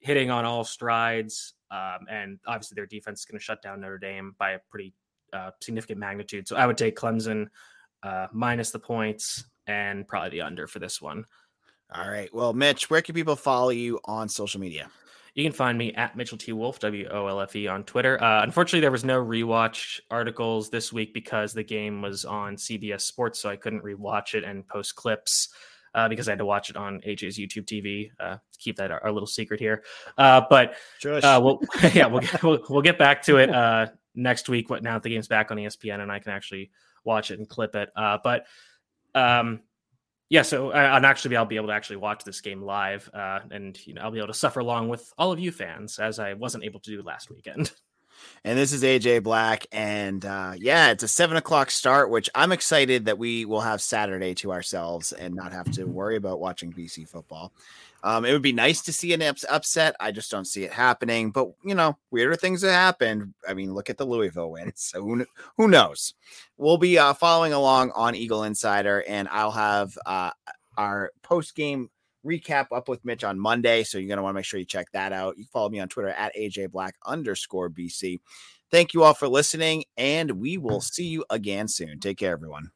hitting 0.00 0.30
on 0.30 0.44
all 0.44 0.64
strides. 0.64 1.54
Um, 1.70 2.06
and 2.10 2.38
obviously, 2.46 2.74
their 2.74 2.86
defense 2.86 3.20
is 3.20 3.24
going 3.24 3.38
to 3.38 3.44
shut 3.44 3.62
down 3.62 3.80
Notre 3.80 3.98
Dame 3.98 4.34
by 4.38 4.52
a 4.52 4.58
pretty 4.70 4.92
uh, 5.32 5.52
significant 5.62 5.98
magnitude. 5.98 6.46
So 6.46 6.56
I 6.56 6.66
would 6.66 6.76
take 6.76 6.96
Clemson 6.96 7.46
uh, 8.02 8.26
minus 8.32 8.70
the 8.72 8.78
points 8.78 9.44
and 9.66 10.06
probably 10.06 10.30
the 10.30 10.42
under 10.42 10.66
for 10.66 10.80
this 10.80 11.00
one. 11.00 11.24
All 11.94 12.10
right. 12.10 12.32
Well, 12.34 12.52
Mitch, 12.52 12.88
where 12.88 13.02
can 13.02 13.14
people 13.14 13.36
follow 13.36 13.68
you 13.70 14.00
on 14.04 14.28
social 14.28 14.60
media? 14.60 14.88
You 15.34 15.44
can 15.44 15.52
find 15.52 15.78
me 15.78 15.92
at 15.94 16.16
Mitchell 16.16 16.36
T. 16.38 16.52
Wolfe, 16.52 16.78
W 16.80 17.08
O 17.10 17.26
L 17.26 17.40
F 17.40 17.56
E, 17.56 17.66
on 17.66 17.84
Twitter. 17.84 18.22
Uh, 18.22 18.42
unfortunately, 18.42 18.80
there 18.80 18.90
was 18.90 19.04
no 19.04 19.22
rewatch 19.22 20.00
articles 20.10 20.68
this 20.70 20.92
week 20.92 21.14
because 21.14 21.52
the 21.54 21.62
game 21.62 22.02
was 22.02 22.24
on 22.24 22.56
CBS 22.56 23.00
Sports, 23.02 23.38
so 23.40 23.48
I 23.48 23.56
couldn't 23.56 23.82
rewatch 23.82 24.34
it 24.34 24.44
and 24.44 24.66
post 24.66 24.94
clips. 24.94 25.48
uh, 25.94 26.08
because 26.08 26.28
I 26.28 26.32
had 26.32 26.38
to 26.38 26.46
watch 26.46 26.70
it 26.70 26.76
on 26.76 27.00
AJ's 27.00 27.38
YouTube 27.38 27.66
TV. 27.66 28.10
Uh, 28.18 28.36
to 28.36 28.58
keep 28.58 28.76
that 28.76 28.90
our, 28.90 29.02
our 29.04 29.12
little 29.12 29.26
secret 29.26 29.60
here. 29.60 29.82
Uh, 30.16 30.42
but 30.48 30.76
uh, 31.24 31.40
we'll 31.42 31.60
yeah 31.94 32.06
we'll, 32.06 32.22
we'll 32.42 32.64
we'll 32.68 32.82
get 32.82 32.98
back 32.98 33.22
to 33.22 33.36
it 33.38 33.50
uh, 33.50 33.86
next 34.14 34.48
week. 34.48 34.70
What 34.70 34.82
now 34.82 34.94
that 34.94 35.02
the 35.02 35.10
game's 35.10 35.28
back 35.28 35.50
on 35.50 35.56
ESPN 35.56 36.00
and 36.00 36.10
I 36.10 36.18
can 36.18 36.32
actually 36.32 36.70
watch 37.04 37.30
it 37.30 37.38
and 37.38 37.48
clip 37.48 37.74
it. 37.74 37.90
Uh, 37.96 38.18
but 38.22 38.46
um, 39.14 39.60
yeah, 40.32 40.40
so 40.40 40.70
I, 40.72 40.98
will 40.98 41.04
actually 41.04 41.36
I'll 41.36 41.44
be 41.44 41.56
able 41.56 41.66
to 41.66 41.74
actually 41.74 41.96
watch 41.96 42.24
this 42.24 42.40
game 42.40 42.62
live, 42.62 43.08
uh, 43.12 43.40
and 43.50 43.78
you 43.86 43.92
know 43.92 44.00
I'll 44.00 44.10
be 44.10 44.16
able 44.16 44.28
to 44.28 44.34
suffer 44.34 44.60
along 44.60 44.88
with 44.88 45.12
all 45.18 45.30
of 45.30 45.38
you 45.38 45.52
fans 45.52 45.98
as 45.98 46.18
I 46.18 46.32
wasn't 46.32 46.64
able 46.64 46.80
to 46.80 46.90
do 46.90 47.02
last 47.02 47.30
weekend. 47.30 47.70
And 48.44 48.56
this 48.56 48.72
is 48.72 48.84
AJ 48.84 49.24
Black. 49.24 49.66
And 49.72 50.24
uh, 50.24 50.52
yeah, 50.56 50.92
it's 50.92 51.02
a 51.02 51.08
seven 51.08 51.36
o'clock 51.36 51.72
start, 51.72 52.08
which 52.08 52.30
I'm 52.36 52.52
excited 52.52 53.06
that 53.06 53.18
we 53.18 53.44
will 53.44 53.60
have 53.60 53.82
Saturday 53.82 54.32
to 54.34 54.52
ourselves 54.52 55.10
and 55.10 55.34
not 55.34 55.52
have 55.52 55.68
to 55.72 55.84
worry 55.86 56.16
about 56.16 56.38
watching 56.38 56.72
BC 56.72 57.08
football. 57.08 57.52
Um, 58.04 58.24
it 58.24 58.32
would 58.32 58.42
be 58.42 58.52
nice 58.52 58.82
to 58.82 58.92
see 58.92 59.12
an 59.12 59.22
ups- 59.22 59.44
upset. 59.48 59.94
I 60.00 60.10
just 60.10 60.30
don't 60.30 60.46
see 60.46 60.64
it 60.64 60.72
happening. 60.72 61.30
But 61.30 61.52
you 61.64 61.74
know, 61.74 61.96
weirder 62.10 62.36
things 62.36 62.62
have 62.62 62.72
happened. 62.72 63.34
I 63.48 63.54
mean, 63.54 63.74
look 63.74 63.90
at 63.90 63.98
the 63.98 64.06
Louisville 64.06 64.50
win. 64.50 64.72
So 64.82 65.02
who, 65.02 65.24
who 65.56 65.68
knows? 65.68 66.14
We'll 66.56 66.78
be 66.78 66.98
uh, 66.98 67.14
following 67.14 67.52
along 67.52 67.92
on 67.92 68.14
Eagle 68.14 68.44
Insider, 68.44 69.04
and 69.06 69.28
I'll 69.28 69.52
have 69.52 69.96
uh, 70.04 70.30
our 70.76 71.12
post 71.22 71.54
game 71.54 71.88
recap 72.26 72.66
up 72.72 72.88
with 72.88 73.04
Mitch 73.04 73.24
on 73.24 73.38
Monday. 73.38 73.84
So 73.84 73.98
you're 73.98 74.08
going 74.08 74.16
to 74.16 74.22
want 74.22 74.34
to 74.34 74.38
make 74.38 74.44
sure 74.44 74.60
you 74.60 74.66
check 74.66 74.86
that 74.92 75.12
out. 75.12 75.38
You 75.38 75.44
follow 75.52 75.68
me 75.68 75.80
on 75.80 75.88
Twitter 75.88 76.10
at 76.10 76.34
AJ 76.36 76.70
Black 76.70 76.94
underscore 77.06 77.70
BC. 77.70 78.20
Thank 78.70 78.94
you 78.94 79.02
all 79.02 79.14
for 79.14 79.28
listening, 79.28 79.84
and 79.96 80.32
we 80.32 80.58
will 80.58 80.80
see 80.80 81.06
you 81.06 81.24
again 81.30 81.68
soon. 81.68 82.00
Take 82.00 82.18
care, 82.18 82.32
everyone. 82.32 82.70